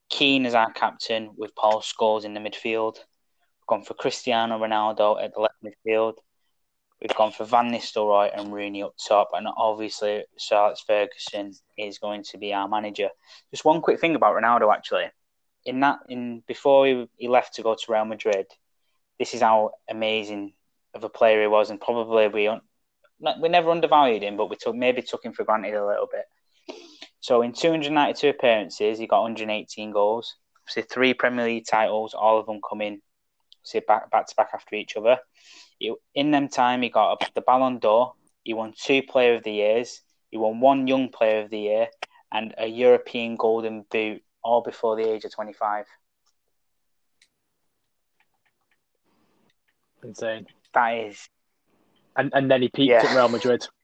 [0.08, 2.94] Keane as our captain with Paul Scholes in the midfield.
[2.94, 6.14] We've gone for Cristiano Ronaldo at the left midfield.
[7.00, 12.24] We've gone for Van Nistelrooy and Rooney up top, and obviously Alex Ferguson is going
[12.24, 13.08] to be our manager.
[13.52, 15.06] Just one quick thing about Ronaldo, actually.
[15.64, 18.46] In that, in before he, he left to go to Real Madrid,
[19.18, 20.54] this is how amazing
[20.94, 22.50] of a player he was, and probably we
[23.40, 26.76] we never undervalued him, but we took maybe took him for granted a little bit.
[27.20, 30.36] So in 292 appearances, he got 118 goals.
[30.64, 33.00] Obviously, three Premier League titles, all of them coming,
[33.62, 35.18] say back back to back after each other.
[35.78, 38.14] He, in them time, he got the Ballon d'Or.
[38.44, 40.00] He won two Player of the Years.
[40.30, 41.88] He won one Young Player of the Year
[42.32, 45.86] and a European Golden Boot, all before the age of 25.
[50.04, 50.46] Insane.
[50.74, 51.28] That is,
[52.16, 53.04] And and then he peaked Yeah.
[53.10, 53.66] at Real Madrid.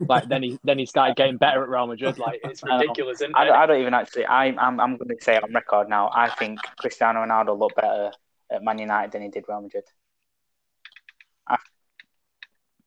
[0.00, 2.18] Like then he then he started getting better at Real Madrid.
[2.18, 3.46] Like it's I ridiculous, isn't I, it?
[3.48, 4.26] don't- I don't even actually.
[4.26, 6.08] I, I'm I'm going to say on record now.
[6.14, 8.12] I think Cristiano Ronaldo looked better
[8.48, 9.82] at Man United than he did Real Madrid.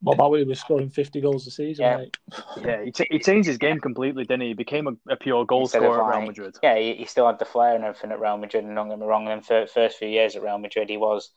[0.02, 1.96] What about when he was scoring 50 goals a season, Yeah.
[1.98, 2.16] mate?
[2.64, 4.48] Yeah, he, ch- he changed his game completely, didn't he?
[4.48, 6.56] He became a, a pure goal Instead of scorer at Real Madrid.
[6.62, 8.64] Yeah, he, he still had the flair and everything at Real Madrid.
[8.64, 11.30] And don't get me wrong, in the first few years at Real Madrid, he was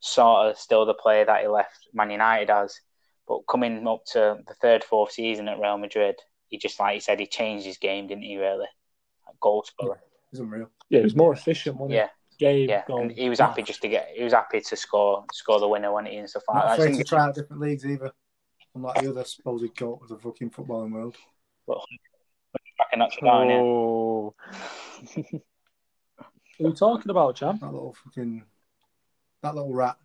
[0.00, 2.78] sort of still the player that he left Man United as.
[3.28, 6.14] But coming up to the third, fourth season at Real Madrid,
[6.48, 8.36] he just like he said, he changed his game, didn't he?
[8.36, 8.66] Really,
[9.26, 9.98] like goal scorer.
[10.30, 10.70] It's unreal.
[10.90, 12.10] Yeah, he was more efficient, wasn't Yeah, he?
[12.38, 12.82] Game, yeah.
[12.86, 13.02] goal.
[13.02, 14.08] And he was happy just to get.
[14.14, 16.70] He was happy to score, score the winner, when he and stuff like Not that.
[16.70, 18.12] I afraid to try out different leagues either.
[18.74, 21.16] Unlike the other supposed goat of the fucking footballing world.
[21.66, 23.56] back in that down, yeah.
[23.56, 24.34] Oh,
[26.58, 27.58] Who are you talking about, Jam?
[27.60, 28.44] That little fucking
[29.42, 29.96] that little rat.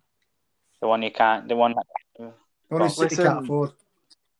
[0.80, 1.48] The one you can't.
[1.48, 1.74] The one.
[1.74, 1.84] That,
[2.18, 2.32] The
[2.76, 3.72] one who City can't afford.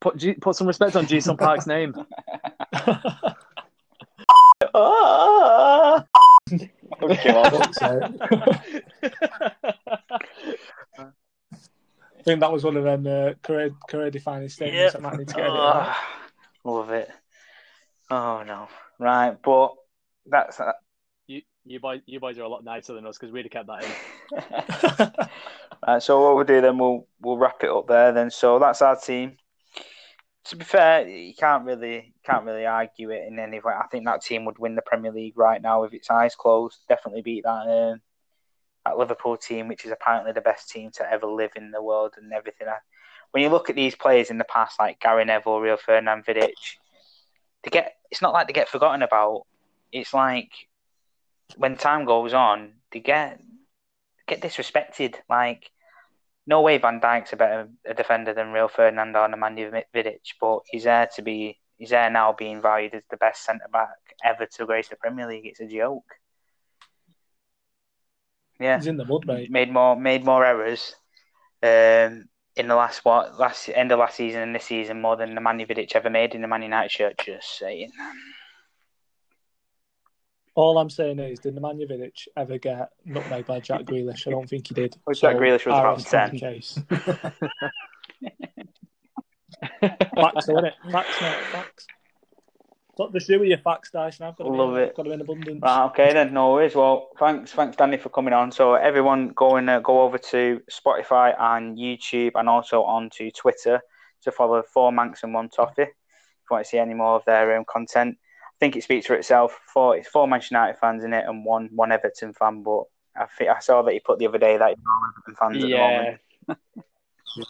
[0.01, 1.95] put G- put some respect on Jason Park's name.
[4.75, 6.05] Ah!
[7.01, 7.45] Okay, well,
[12.23, 15.29] I think that was one of them uh, career career defining statements that might need
[15.29, 15.87] to get edited out.
[15.87, 16.21] Ah,
[16.65, 17.11] love it.
[18.11, 18.69] Oh no!
[18.99, 19.73] Right, but
[20.27, 20.73] that's uh,
[21.27, 23.69] you you boys you boys are a lot nicer than us because we'd have kept
[23.69, 25.29] that in.
[25.87, 26.03] right.
[26.03, 28.13] So what we'll do then, we'll we'll wrap it up there.
[28.13, 29.37] Then, so that's our team.
[30.47, 33.73] To be fair, you can't really can't really argue it in any way.
[33.75, 36.79] I think that team would win the Premier League right now with its eyes closed.
[36.89, 38.01] Definitely beat that um,
[38.85, 42.15] that Liverpool team, which is apparently the best team to ever live in the world
[42.17, 42.69] and everything.
[42.69, 42.79] I-
[43.31, 46.55] When you look at these players in the past, like Gary Neville, Rio Ferdinand Vidic,
[47.63, 49.47] they get it's not like they get forgotten about.
[49.93, 50.51] It's like
[51.57, 53.41] when time goes on, they get
[54.27, 55.17] get disrespected.
[55.29, 55.71] Like
[56.47, 60.61] no way Van Dijk's a better a defender than Rio Ferdinand or Nemanja Vidic, but
[60.71, 63.89] he's there to be he's there now being valued as the best centre back
[64.25, 65.47] ever to grace the Premier League.
[65.47, 66.05] It's a joke.
[68.61, 69.51] Yeah, He's in the mud, mate.
[69.51, 70.95] made more made more errors
[71.63, 75.35] um, in the last what last end of last season and this season more than
[75.35, 77.19] Nemanja Vidic ever made in the Man United shirt.
[77.25, 77.91] Just saying.
[80.55, 84.27] All I'm saying is, did Nemanja Vidic ever get nutmegged by Jack Grealish?
[84.27, 84.97] I don't think he did.
[85.07, 86.39] Well, Jack Grealish was about 10.
[86.39, 86.79] Case.
[89.81, 90.75] Facts, isn't it?
[90.91, 91.45] Facts, mate.
[91.53, 91.87] Facts.
[92.99, 94.27] Don't just with your facts, Dyson.
[94.27, 94.95] I've got to Love be, it.
[94.95, 95.61] Got to be in abundance.
[95.63, 96.75] Right, okay then, no worries.
[96.75, 98.53] Well, thanks, thanks, Danny, for coming on.
[98.53, 103.81] So everyone, go and uh, go over to Spotify and YouTube, and also onto Twitter
[104.25, 105.83] to follow Four Mancs and One Toffee.
[105.83, 108.22] If you want to see any more of their um, content, I
[108.63, 109.59] think it speaks for itself.
[109.75, 112.63] Four, it's four Manchester United fans in it, and one one Everton fan.
[112.63, 112.85] But
[113.17, 114.77] I think I saw that he put the other day that
[115.19, 116.21] Everton fans at the moment.
[116.49, 117.45] Yeah.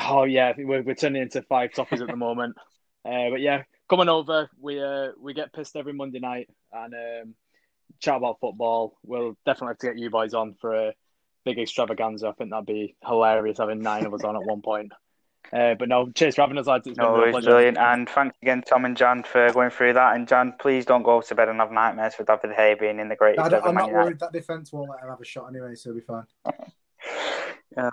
[0.08, 2.56] oh yeah, we're we're turning into five Toffees at the moment.
[3.04, 7.34] Uh, but yeah, coming over, we uh, we get pissed every Monday night, and um,
[8.00, 8.98] chat about football.
[9.02, 10.94] We'll definitely have to get you boys on for a
[11.44, 12.28] big extravaganza.
[12.28, 14.92] I think that'd be hilarious having nine of us on at one point.
[15.52, 16.86] Uh, but no, cheers for having us, lads.
[16.86, 17.50] It's been a No, real it's pleasure.
[17.50, 17.78] brilliant.
[17.78, 20.14] And thanks again, Tom and Jan, for going through that.
[20.14, 22.98] And Jan, please don't go to bed and have nightmares for David De Gea being
[22.98, 23.94] in the greatest No, I'm not United.
[23.94, 26.24] worried that defence won't let him have a shot anyway, so he'll be fine.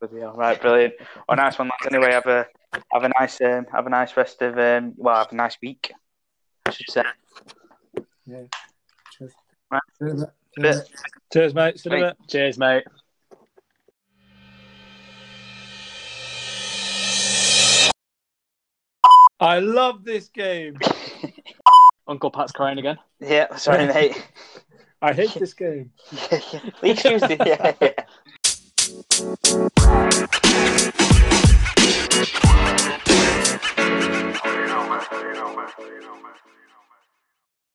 [0.00, 0.32] Bloody hell.
[0.34, 0.94] Right, brilliant.
[1.28, 1.86] Oh, nice one, lads.
[1.94, 2.46] Anyway, have a
[2.92, 5.92] have a nice um, have a nice rest of um, well, have a nice week.
[6.66, 7.02] I should say.
[8.26, 8.42] Yeah.
[9.16, 9.32] Cheers.
[9.72, 9.80] Right.
[9.98, 10.30] See you in a bit.
[10.54, 10.88] See you in a Bit.
[10.88, 10.90] bit.
[11.32, 11.80] Cheers, mate.
[11.80, 12.18] See you in a Right.
[12.18, 12.28] bit.
[12.28, 12.84] Cheers, mate.
[19.40, 20.78] I love this game.
[22.08, 22.98] Uncle Pat's crying again.
[23.20, 24.28] Yeah, sorry, mate.
[25.02, 25.92] I hate this game.
[26.32, 26.60] yeah, yeah.
[26.82, 27.92] Lee Tuesday, yeah, yeah.